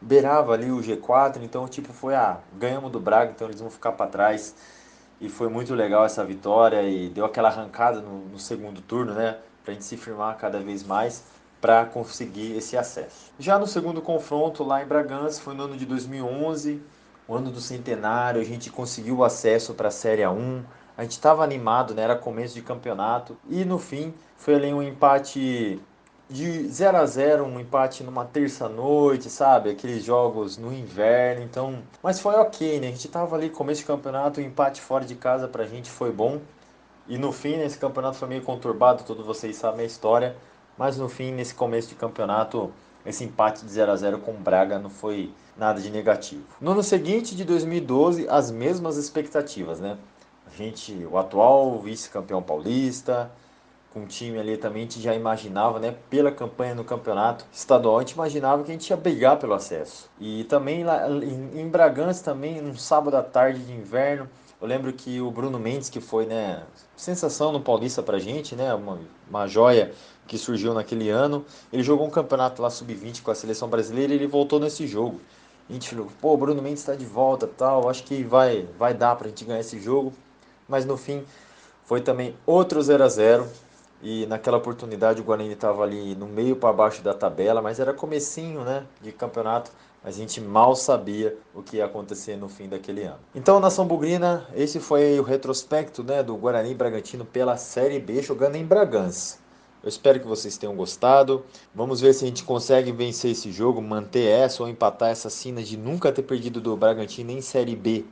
beirava 0.00 0.54
ali 0.54 0.70
o 0.70 0.78
G4, 0.78 1.42
então 1.42 1.68
tipo 1.68 1.92
foi, 1.92 2.14
ah, 2.14 2.40
ganhamos 2.58 2.90
do 2.90 2.98
Braga, 2.98 3.32
então 3.32 3.46
eles 3.46 3.60
vão 3.60 3.70
ficar 3.70 3.92
para 3.92 4.10
trás. 4.10 4.54
E 5.20 5.28
foi 5.28 5.48
muito 5.50 5.74
legal 5.74 6.04
essa 6.06 6.24
vitória 6.24 6.82
e 6.82 7.10
deu 7.10 7.26
aquela 7.26 7.50
arrancada 7.50 8.00
no, 8.00 8.20
no 8.26 8.38
segundo 8.38 8.80
turno, 8.80 9.12
né? 9.12 9.36
Pra 9.62 9.74
gente 9.74 9.84
se 9.84 9.98
firmar 9.98 10.38
cada 10.38 10.58
vez 10.60 10.82
mais 10.82 11.22
para 11.60 11.84
conseguir 11.84 12.56
esse 12.56 12.76
acesso. 12.76 13.32
Já 13.38 13.58
no 13.58 13.66
segundo 13.66 14.00
confronto 14.00 14.64
lá 14.64 14.82
em 14.82 14.86
Bragança, 14.86 15.40
foi 15.40 15.54
no 15.54 15.64
ano 15.64 15.76
de 15.76 15.84
2011, 15.84 16.82
o 17.28 17.34
ano 17.34 17.50
do 17.50 17.60
centenário, 17.60 18.40
a 18.40 18.44
gente 18.44 18.70
conseguiu 18.70 19.18
o 19.18 19.24
acesso 19.24 19.74
para 19.74 19.88
a 19.88 19.90
Série 19.92 20.22
A1. 20.22 20.62
A 20.96 21.02
gente 21.02 21.12
estava 21.12 21.44
animado, 21.44 21.94
né? 21.94 22.02
era 22.02 22.16
começo 22.16 22.54
de 22.54 22.62
campeonato 22.62 23.36
e 23.48 23.64
no 23.64 23.78
fim 23.78 24.12
foi 24.36 24.54
ali 24.54 24.72
um 24.72 24.82
empate 24.82 25.80
de 26.30 26.68
0 26.68 26.96
a 26.96 27.06
0 27.06 27.44
um 27.44 27.58
empate 27.58 28.04
numa 28.04 28.24
terça-noite, 28.24 29.28
sabe? 29.28 29.70
Aqueles 29.70 30.04
jogos 30.04 30.56
no 30.56 30.72
inverno, 30.72 31.42
então. 31.42 31.82
Mas 32.02 32.20
foi 32.20 32.34
ok, 32.36 32.80
né? 32.80 32.88
A 32.88 32.90
gente 32.90 33.08
tava 33.08 33.36
ali 33.36 33.50
começo 33.50 33.80
de 33.80 33.86
campeonato, 33.86 34.40
o 34.40 34.42
empate 34.42 34.80
fora 34.80 35.04
de 35.04 35.16
casa 35.16 35.48
pra 35.48 35.66
gente 35.66 35.90
foi 35.90 36.12
bom. 36.12 36.40
E 37.08 37.18
no 37.18 37.32
fim, 37.32 37.60
esse 37.60 37.76
campeonato 37.76 38.16
foi 38.16 38.28
meio 38.28 38.42
conturbado, 38.42 39.02
todos 39.02 39.26
vocês 39.26 39.56
sabem 39.56 39.82
a 39.82 39.86
história. 39.86 40.36
Mas 40.80 40.96
no 40.96 41.10
fim, 41.10 41.30
nesse 41.30 41.54
começo 41.54 41.90
de 41.90 41.94
campeonato, 41.94 42.72
esse 43.04 43.22
empate 43.22 43.66
de 43.66 43.70
0 43.70 43.92
a 43.92 43.96
0 43.96 44.18
com 44.20 44.30
o 44.30 44.38
Braga 44.38 44.78
não 44.78 44.88
foi 44.88 45.30
nada 45.54 45.78
de 45.78 45.90
negativo. 45.90 46.46
No 46.58 46.70
ano 46.70 46.82
seguinte, 46.82 47.36
de 47.36 47.44
2012, 47.44 48.26
as 48.30 48.50
mesmas 48.50 48.96
expectativas, 48.96 49.78
né? 49.78 49.98
A 50.46 50.56
gente, 50.56 51.06
o 51.12 51.18
atual 51.18 51.78
vice-campeão 51.80 52.40
paulista, 52.40 53.30
com 53.92 54.04
o 54.04 54.06
time 54.06 54.38
ali 54.38 54.56
também, 54.56 54.84
a 54.84 54.84
gente 54.86 55.02
já 55.02 55.14
imaginava, 55.14 55.78
né, 55.78 55.94
pela 56.08 56.32
campanha 56.32 56.74
no 56.74 56.82
campeonato 56.82 57.44
estadual, 57.52 57.98
a 57.98 58.00
gente 58.00 58.12
imaginava 58.12 58.64
que 58.64 58.70
a 58.70 58.72
gente 58.72 58.88
ia 58.88 58.96
brigar 58.96 59.38
pelo 59.38 59.52
acesso. 59.52 60.08
E 60.18 60.44
também 60.44 60.82
lá 60.82 61.06
em, 61.10 61.68
Bragança 61.68 62.24
também, 62.24 62.58
num 62.58 62.74
sábado 62.74 63.18
à 63.18 63.22
tarde 63.22 63.62
de 63.66 63.74
inverno, 63.74 64.26
eu 64.60 64.68
lembro 64.68 64.92
que 64.92 65.20
o 65.20 65.30
Bruno 65.30 65.58
Mendes, 65.58 65.88
que 65.88 66.00
foi, 66.00 66.26
né, 66.26 66.62
sensação 66.96 67.50
no 67.50 67.60
Paulista 67.60 68.02
pra 68.02 68.18
gente, 68.18 68.54
né, 68.54 68.74
uma, 68.74 68.98
uma 69.28 69.46
joia 69.46 69.92
que 70.26 70.36
surgiu 70.36 70.74
naquele 70.74 71.08
ano, 71.08 71.44
ele 71.72 71.82
jogou 71.82 72.06
um 72.06 72.10
campeonato 72.10 72.60
lá 72.60 72.68
sub-20 72.68 73.22
com 73.22 73.30
a 73.30 73.34
seleção 73.34 73.68
brasileira 73.68 74.12
e 74.12 74.16
ele 74.16 74.26
voltou 74.26 74.60
nesse 74.60 74.86
jogo. 74.86 75.20
A 75.68 75.72
gente 75.72 75.88
falou, 75.88 76.08
pô, 76.20 76.34
o 76.34 76.36
Bruno 76.36 76.60
Mendes 76.60 76.80
está 76.80 76.94
de 76.94 77.06
volta 77.06 77.46
tal, 77.46 77.88
acho 77.88 78.04
que 78.04 78.22
vai, 78.22 78.68
vai 78.78 78.92
dar 78.92 79.16
pra 79.16 79.28
gente 79.28 79.44
ganhar 79.44 79.60
esse 79.60 79.80
jogo. 79.80 80.12
Mas 80.68 80.84
no 80.84 80.96
fim, 80.96 81.24
foi 81.84 82.00
também 82.00 82.36
outro 82.44 82.82
0 82.82 83.02
a 83.02 83.08
0 83.08 83.48
e 84.02 84.26
naquela 84.26 84.56
oportunidade 84.56 85.20
o 85.20 85.24
Guarani 85.24 85.52
estava 85.52 85.82
ali 85.82 86.14
no 86.14 86.26
meio 86.26 86.56
para 86.56 86.72
baixo 86.72 87.02
da 87.02 87.14
tabela, 87.14 87.60
mas 87.60 87.78
era 87.78 87.92
comecinho, 87.92 88.62
né, 88.62 88.86
de 89.00 89.12
campeonato 89.12 89.70
a 90.02 90.10
gente 90.10 90.40
mal 90.40 90.74
sabia 90.74 91.36
o 91.54 91.62
que 91.62 91.76
ia 91.76 91.84
acontecer 91.84 92.36
no 92.36 92.48
fim 92.48 92.68
daquele 92.68 93.02
ano. 93.02 93.18
Então, 93.34 93.60
nação 93.60 93.86
bugrina, 93.86 94.46
esse 94.54 94.80
foi 94.80 95.18
o 95.20 95.22
retrospecto 95.22 96.02
né, 96.02 96.22
do 96.22 96.34
Guarani 96.36 96.74
Bragantino 96.74 97.24
pela 97.24 97.56
Série 97.58 97.98
B, 97.98 98.22
jogando 98.22 98.56
em 98.56 98.64
Bragança. 98.64 99.38
Eu 99.82 99.88
espero 99.88 100.20
que 100.20 100.26
vocês 100.26 100.56
tenham 100.56 100.74
gostado. 100.74 101.44
Vamos 101.74 102.00
ver 102.00 102.12
se 102.14 102.24
a 102.24 102.28
gente 102.28 102.44
consegue 102.44 102.92
vencer 102.92 103.32
esse 103.32 103.50
jogo, 103.50 103.80
manter 103.80 104.26
essa 104.26 104.62
ou 104.62 104.68
empatar 104.68 105.10
essa 105.10 105.30
cena 105.30 105.62
de 105.62 105.76
nunca 105.76 106.12
ter 106.12 106.22
perdido 106.22 106.60
do 106.60 106.76
Bragantino 106.76 107.30
em 107.30 107.40
Série 107.40 107.76
B, 107.76 108.04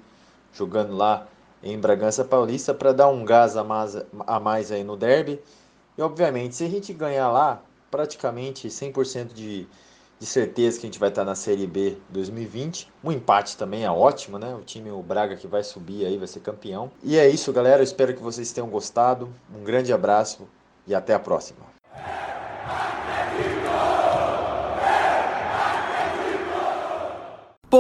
jogando 0.53 0.95
lá 0.95 1.27
em 1.63 1.79
Bragança 1.79 2.25
Paulista 2.25 2.73
para 2.73 2.93
dar 2.93 3.09
um 3.09 3.25
gás 3.25 3.57
a 3.57 3.65
mais, 3.65 3.97
a 4.27 4.41
mais 4.41 4.71
aí 4.71 4.85
no 4.85 4.97
derby. 4.97 5.41
E 5.99 6.03
obviamente, 6.03 6.55
se 6.55 6.65
a 6.65 6.69
gente 6.69 6.93
ganhar 6.93 7.29
lá, 7.29 7.61
praticamente 7.91 8.69
100% 8.69 9.33
de, 9.33 9.67
de 10.19 10.27
certeza 10.27 10.79
que 10.79 10.87
a 10.87 10.89
gente 10.89 10.99
vai 10.99 11.09
estar 11.09 11.25
na 11.25 11.35
Série 11.35 11.67
B 11.67 11.97
2020. 12.11 12.89
Um 13.03 13.13
empate 13.13 13.57
também 13.57 13.85
é 13.85 13.91
ótimo, 13.91 14.39
né? 14.39 14.55
O 14.55 14.63
time, 14.63 14.91
o 14.91 15.03
Braga 15.03 15.37
que 15.37 15.47
vai 15.47 15.63
subir 15.63 16.07
aí, 16.07 16.17
vai 16.17 16.29
ser 16.29 16.41
campeão. 16.41 16.91
E 17.03 17.19
é 17.19 17.29
isso, 17.29 17.53
galera. 17.53 17.81
Eu 17.81 17.85
espero 17.85 18.15
que 18.15 18.23
vocês 18.23 18.53
tenham 18.53 18.69
gostado. 18.69 19.29
Um 19.55 19.65
grande 19.65 19.93
abraço 19.93 20.49
e 20.87 20.95
até 20.95 21.15
a 21.15 21.19
próxima. 21.19 21.78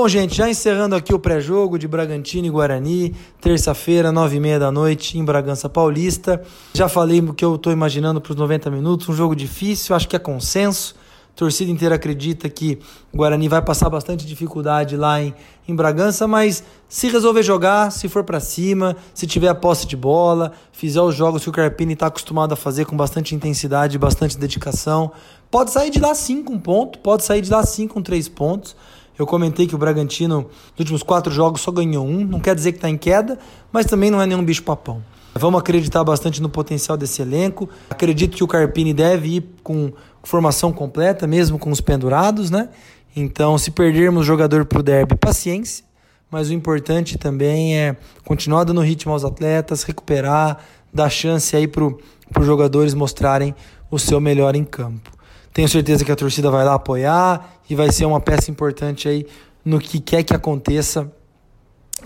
Bom, 0.00 0.06
gente, 0.06 0.36
já 0.36 0.48
encerrando 0.48 0.94
aqui 0.94 1.12
o 1.12 1.18
pré-jogo 1.18 1.76
de 1.76 1.88
Bragantino 1.88 2.46
e 2.46 2.50
Guarani, 2.50 3.16
terça-feira, 3.40 4.12
nove 4.12 4.36
e 4.36 4.40
meia 4.40 4.56
da 4.56 4.70
noite, 4.70 5.18
em 5.18 5.24
Bragança 5.24 5.68
Paulista. 5.68 6.40
Já 6.72 6.88
falei 6.88 7.18
o 7.18 7.34
que 7.34 7.44
eu 7.44 7.56
estou 7.56 7.72
imaginando 7.72 8.20
para 8.20 8.30
os 8.30 8.36
90 8.36 8.70
minutos, 8.70 9.08
um 9.08 9.12
jogo 9.12 9.34
difícil, 9.34 9.96
acho 9.96 10.08
que 10.08 10.14
é 10.14 10.18
consenso. 10.20 10.94
A 11.34 11.38
torcida 11.38 11.72
inteira 11.72 11.96
acredita 11.96 12.48
que 12.48 12.78
o 13.12 13.16
Guarani 13.16 13.48
vai 13.48 13.60
passar 13.60 13.90
bastante 13.90 14.24
dificuldade 14.24 14.96
lá 14.96 15.20
em, 15.20 15.34
em 15.66 15.74
Bragança, 15.74 16.28
mas 16.28 16.62
se 16.88 17.08
resolver 17.08 17.42
jogar, 17.42 17.90
se 17.90 18.08
for 18.08 18.22
para 18.22 18.38
cima, 18.38 18.96
se 19.12 19.26
tiver 19.26 19.48
a 19.48 19.54
posse 19.54 19.84
de 19.84 19.96
bola, 19.96 20.52
fizer 20.70 21.02
os 21.02 21.16
jogos 21.16 21.42
que 21.42 21.50
o 21.50 21.52
Carpini 21.52 21.94
está 21.94 22.06
acostumado 22.06 22.52
a 22.52 22.56
fazer 22.56 22.84
com 22.84 22.96
bastante 22.96 23.34
intensidade, 23.34 23.98
bastante 23.98 24.38
dedicação, 24.38 25.10
pode 25.50 25.72
sair 25.72 25.90
de 25.90 25.98
lá 25.98 26.14
sim 26.14 26.40
com 26.44 26.52
um 26.52 26.60
ponto, 26.60 27.00
pode 27.00 27.24
sair 27.24 27.40
de 27.40 27.50
lá 27.50 27.64
sim 27.66 27.88
com 27.88 28.00
três 28.00 28.28
pontos. 28.28 28.76
Eu 29.18 29.26
comentei 29.26 29.66
que 29.66 29.74
o 29.74 29.78
Bragantino, 29.78 30.42
nos 30.42 30.78
últimos 30.78 31.02
quatro 31.02 31.32
jogos, 31.32 31.60
só 31.60 31.72
ganhou 31.72 32.06
um. 32.06 32.24
Não 32.24 32.38
quer 32.38 32.54
dizer 32.54 32.72
que 32.72 32.78
está 32.78 32.88
em 32.88 32.96
queda, 32.96 33.38
mas 33.72 33.84
também 33.84 34.10
não 34.10 34.22
é 34.22 34.26
nenhum 34.26 34.44
bicho-papão. 34.44 35.02
Vamos 35.34 35.60
acreditar 35.60 36.04
bastante 36.04 36.40
no 36.40 36.48
potencial 36.48 36.96
desse 36.96 37.20
elenco. 37.20 37.68
Acredito 37.90 38.36
que 38.36 38.44
o 38.44 38.46
Carpini 38.46 38.94
deve 38.94 39.36
ir 39.36 39.44
com 39.62 39.92
formação 40.22 40.72
completa, 40.72 41.26
mesmo 41.26 41.58
com 41.58 41.70
os 41.70 41.80
pendurados, 41.80 42.50
né? 42.50 42.68
Então, 43.14 43.58
se 43.58 43.70
perdermos 43.72 44.24
jogador 44.24 44.64
para 44.64 44.78
o 44.78 44.82
derby, 44.82 45.16
paciência. 45.16 45.84
Mas 46.30 46.50
o 46.50 46.52
importante 46.52 47.18
também 47.18 47.76
é 47.76 47.96
continuar 48.24 48.64
dando 48.64 48.80
ritmo 48.80 49.12
aos 49.12 49.24
atletas, 49.24 49.82
recuperar, 49.82 50.58
dar 50.92 51.08
chance 51.08 51.56
aí 51.56 51.66
para 51.66 51.84
os 51.84 52.46
jogadores 52.46 52.94
mostrarem 52.94 53.54
o 53.90 53.98
seu 53.98 54.20
melhor 54.20 54.54
em 54.54 54.64
campo. 54.64 55.17
Tenho 55.52 55.68
certeza 55.68 56.04
que 56.04 56.12
a 56.12 56.16
torcida 56.16 56.50
vai 56.50 56.64
lá 56.64 56.74
apoiar 56.74 57.60
e 57.68 57.74
vai 57.74 57.90
ser 57.90 58.04
uma 58.04 58.20
peça 58.20 58.50
importante 58.50 59.08
aí 59.08 59.26
no 59.64 59.78
que 59.78 60.00
quer 60.00 60.22
que 60.22 60.34
aconteça 60.34 61.10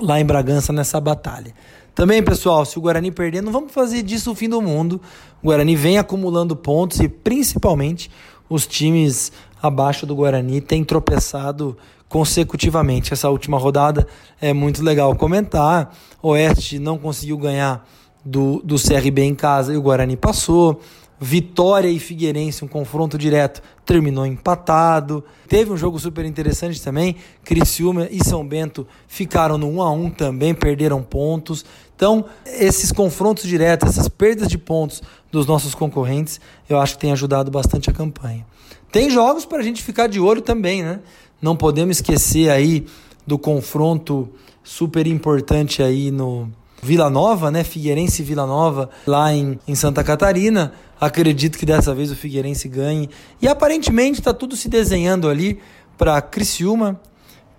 lá 0.00 0.20
em 0.20 0.24
Bragança 0.24 0.72
nessa 0.72 1.00
batalha. 1.00 1.54
Também, 1.94 2.22
pessoal, 2.22 2.64
se 2.64 2.78
o 2.78 2.80
Guarani 2.80 3.10
perder, 3.10 3.42
não 3.42 3.52
vamos 3.52 3.72
fazer 3.72 4.02
disso 4.02 4.32
o 4.32 4.34
fim 4.34 4.48
do 4.48 4.62
mundo. 4.62 5.00
O 5.42 5.46
Guarani 5.46 5.76
vem 5.76 5.98
acumulando 5.98 6.56
pontos 6.56 7.00
e 7.00 7.08
principalmente 7.08 8.10
os 8.48 8.66
times 8.66 9.30
abaixo 9.62 10.06
do 10.06 10.16
Guarani 10.16 10.60
têm 10.60 10.82
tropeçado 10.82 11.76
consecutivamente. 12.08 13.12
Essa 13.12 13.28
última 13.28 13.58
rodada 13.58 14.06
é 14.40 14.52
muito 14.52 14.82
legal 14.82 15.14
comentar. 15.14 15.94
Oeste 16.22 16.78
não 16.78 16.96
conseguiu 16.96 17.36
ganhar 17.36 17.86
do, 18.24 18.62
do 18.64 18.76
CRB 18.76 19.22
em 19.22 19.34
casa 19.34 19.74
e 19.74 19.76
o 19.76 19.82
Guarani 19.82 20.16
passou. 20.16 20.80
Vitória 21.24 21.88
e 21.88 22.00
Figueirense, 22.00 22.64
um 22.64 22.68
confronto 22.68 23.16
direto, 23.16 23.62
terminou 23.86 24.26
empatado. 24.26 25.22
Teve 25.46 25.70
um 25.70 25.76
jogo 25.76 25.96
super 25.96 26.24
interessante 26.24 26.82
também. 26.82 27.14
Criciúma 27.44 28.08
e 28.10 28.24
São 28.24 28.44
Bento 28.44 28.84
ficaram 29.06 29.56
no 29.56 29.68
1 29.68 29.82
a 29.82 29.92
1 29.92 30.10
também, 30.10 30.52
perderam 30.52 31.00
pontos. 31.00 31.64
Então, 31.94 32.24
esses 32.44 32.90
confrontos 32.90 33.44
diretos, 33.44 33.90
essas 33.90 34.08
perdas 34.08 34.48
de 34.48 34.58
pontos 34.58 35.00
dos 35.30 35.46
nossos 35.46 35.76
concorrentes, 35.76 36.40
eu 36.68 36.80
acho 36.80 36.94
que 36.94 37.02
tem 37.02 37.12
ajudado 37.12 37.52
bastante 37.52 37.88
a 37.88 37.92
campanha. 37.92 38.44
Tem 38.90 39.08
jogos 39.08 39.46
para 39.46 39.58
a 39.58 39.62
gente 39.62 39.80
ficar 39.80 40.08
de 40.08 40.18
olho 40.18 40.42
também, 40.42 40.82
né? 40.82 40.98
Não 41.40 41.54
podemos 41.54 41.98
esquecer 41.98 42.50
aí 42.50 42.84
do 43.24 43.38
confronto 43.38 44.28
super 44.64 45.06
importante 45.06 45.84
aí 45.84 46.10
no 46.10 46.50
Vila 46.84 47.08
Nova, 47.08 47.48
né? 47.48 47.62
Figueirense 47.62 48.24
Vila 48.24 48.44
Nova, 48.44 48.90
lá 49.06 49.32
em, 49.32 49.56
em 49.68 49.74
Santa 49.76 50.02
Catarina. 50.02 50.72
Acredito 51.00 51.56
que 51.56 51.64
dessa 51.64 51.94
vez 51.94 52.10
o 52.10 52.16
Figueirense 52.16 52.68
ganhe. 52.68 53.08
E 53.40 53.46
aparentemente 53.46 54.18
está 54.18 54.34
tudo 54.34 54.56
se 54.56 54.68
desenhando 54.68 55.28
ali 55.28 55.60
para 55.96 56.20
Criciúma, 56.20 57.00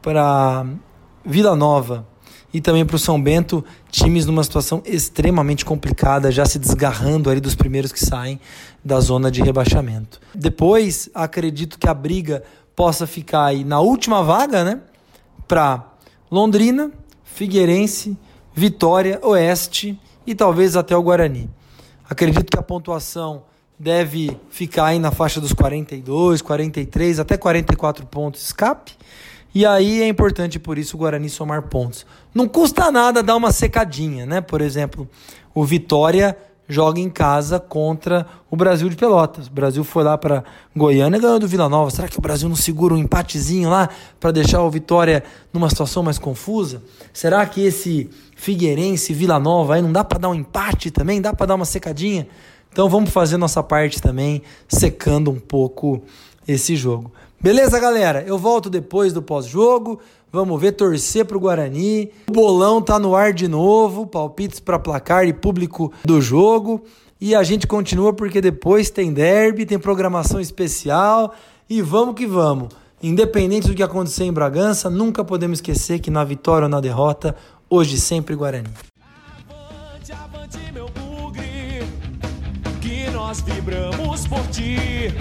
para 0.01 0.65
Vila 1.25 1.55
Nova 1.55 2.05
e 2.53 2.59
também 2.59 2.86
para 2.86 2.97
o 2.97 2.99
São 2.99 3.19
Bento, 3.19 3.63
times 3.89 4.25
numa 4.25 4.43
situação 4.43 4.83
extremamente 4.86 5.63
complicada, 5.63 6.29
já 6.29 6.45
se 6.45 6.59
desgarrando 6.59 7.29
ali 7.29 7.39
dos 7.39 7.55
primeiros 7.55 7.93
que 7.93 8.05
saem 8.05 8.39
da 8.83 8.99
zona 8.99 9.31
de 9.31 9.41
rebaixamento. 9.41 10.19
Depois, 10.36 11.09
acredito 11.15 11.79
que 11.79 11.88
a 11.88 11.93
briga 11.93 12.43
possa 12.75 13.07
ficar 13.07 13.45
aí 13.45 13.63
na 13.63 13.79
última 13.79 14.21
vaga, 14.21 14.65
né? 14.65 14.81
Para 15.47 15.93
Londrina, 16.29 16.91
Figueirense, 17.23 18.17
Vitória, 18.55 19.19
Oeste 19.23 19.99
e 20.25 20.35
talvez 20.35 20.75
até 20.75 20.95
o 20.95 21.01
Guarani. 21.01 21.49
Acredito 22.09 22.51
que 22.51 22.59
a 22.59 22.61
pontuação 22.61 23.43
deve 23.79 24.37
ficar 24.49 24.85
aí 24.85 24.99
na 24.99 25.11
faixa 25.11 25.41
dos 25.41 25.53
42, 25.53 26.41
43, 26.41 27.19
até 27.19 27.37
44 27.37 28.05
pontos 28.05 28.43
escape. 28.43 28.93
E 29.55 29.65
aí 29.65 30.01
é 30.01 30.07
importante 30.07 30.59
por 30.59 30.77
isso 30.77 30.95
o 30.95 30.99
Guarani 30.99 31.29
somar 31.29 31.63
pontos. 31.63 32.05
Não 32.33 32.47
custa 32.47 32.91
nada 32.91 33.21
dar 33.21 33.35
uma 33.35 33.51
secadinha, 33.51 34.25
né? 34.25 34.41
Por 34.41 34.61
exemplo, 34.61 35.07
o 35.53 35.63
Vitória 35.63 36.37
joga 36.67 36.99
em 36.99 37.10
casa 37.10 37.60
contra 37.60 38.26
o 38.49 38.56
Brasil 38.56 38.89
de 38.89 38.95
Pelotas. 38.95 39.47
O 39.47 39.52
Brasil 39.52 39.84
foi 39.84 40.04
lá 40.04 40.17
para 40.17 40.43
Goiânia 40.76 41.17
e 41.17 41.19
ganhou 41.19 41.39
do 41.39 41.47
Vila 41.47 41.67
Nova. 41.67 41.91
Será 41.91 42.08
que 42.08 42.17
o 42.17 42.21
Brasil 42.21 42.47
não 42.47 42.56
segura 42.56 42.93
um 42.93 42.97
empatezinho 42.97 43.69
lá 43.69 43.89
para 44.19 44.32
deixar 44.32 44.62
o 44.62 44.69
Vitória 44.69 45.23
numa 45.52 45.69
situação 45.69 46.04
mais 46.04 46.17
confusa? 46.17 46.82
Será 47.12 47.45
que 47.45 47.62
esse 47.62 48.10
Figueirense, 48.36 49.13
Vila 49.13 49.39
Nova 49.39 49.76
aí 49.76 49.82
não 49.82 49.91
dá 49.91 50.04
para 50.04 50.19
dar 50.19 50.30
um 50.30 50.36
empate 50.36 50.91
também? 50.91 51.21
Dá 51.21 51.34
para 51.34 51.47
dar 51.47 51.56
uma 51.56 51.65
secadinha? 51.65 52.28
Então 52.71 52.89
vamos 52.89 53.12
fazer 53.12 53.38
nossa 53.38 53.62
parte 53.62 54.02
também, 54.02 54.41
secando 54.67 55.30
um 55.30 55.39
pouco 55.39 56.02
esse 56.47 56.76
jogo. 56.76 57.12
Beleza, 57.39 57.80
galera? 57.80 58.23
Eu 58.26 58.38
volto 58.38 58.69
depois 58.69 59.13
do 59.13 59.21
pós-jogo. 59.21 59.99
Vamos 60.34 60.60
ver, 60.60 60.72
torcer 60.72 61.26
pro 61.26 61.39
Guarani. 61.39 62.10
O 62.28 62.34
bolão 62.34 62.82
tá 62.82 62.98
no 62.98 63.15
ar 63.15 63.32
de 63.32 63.48
novo, 63.48 64.08
palpites 64.08 64.60
para 64.60 64.80
placar 64.80 65.28
e 65.28 65.32
público 65.32 65.93
do 66.04 66.19
jogo. 66.19 66.84
E 67.22 67.36
a 67.36 67.43
gente 67.43 67.67
continua 67.67 68.12
porque 68.13 68.41
depois 68.41 68.89
tem 68.89 69.13
derby, 69.13 69.63
tem 69.63 69.78
programação 69.78 70.41
especial 70.41 71.36
e 71.69 71.84
vamos 71.84 72.15
que 72.15 72.26
vamos. 72.26 72.69
Independente 73.04 73.67
do 73.67 73.76
que 73.76 73.84
acontecer 73.84 74.24
em 74.24 74.34
Bragança, 74.34 74.89
nunca 74.89 75.24
podemos 75.24 75.60
esquecer 75.60 76.00
que 76.00 76.10
na 76.10 76.24
vitória 76.24 76.65
ou 76.65 76.69
na 76.69 76.82
derrota, 76.82 77.36
hoje 77.69 78.00
sempre 78.00 78.36
Guarani. 78.36 78.69
Avante, 79.48 80.12
avante, 80.13 80.74
meu 80.74 80.88
bugre, 80.89 81.84
que 82.82 83.08
nós 83.12 83.39
vibramos 83.41 84.26
por 84.26 84.48
ti, 84.48 85.13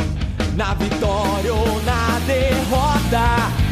na 0.57 0.73
vitória 0.73 1.53
ou 1.53 1.83
na 1.83 2.19
derrota 2.21 3.72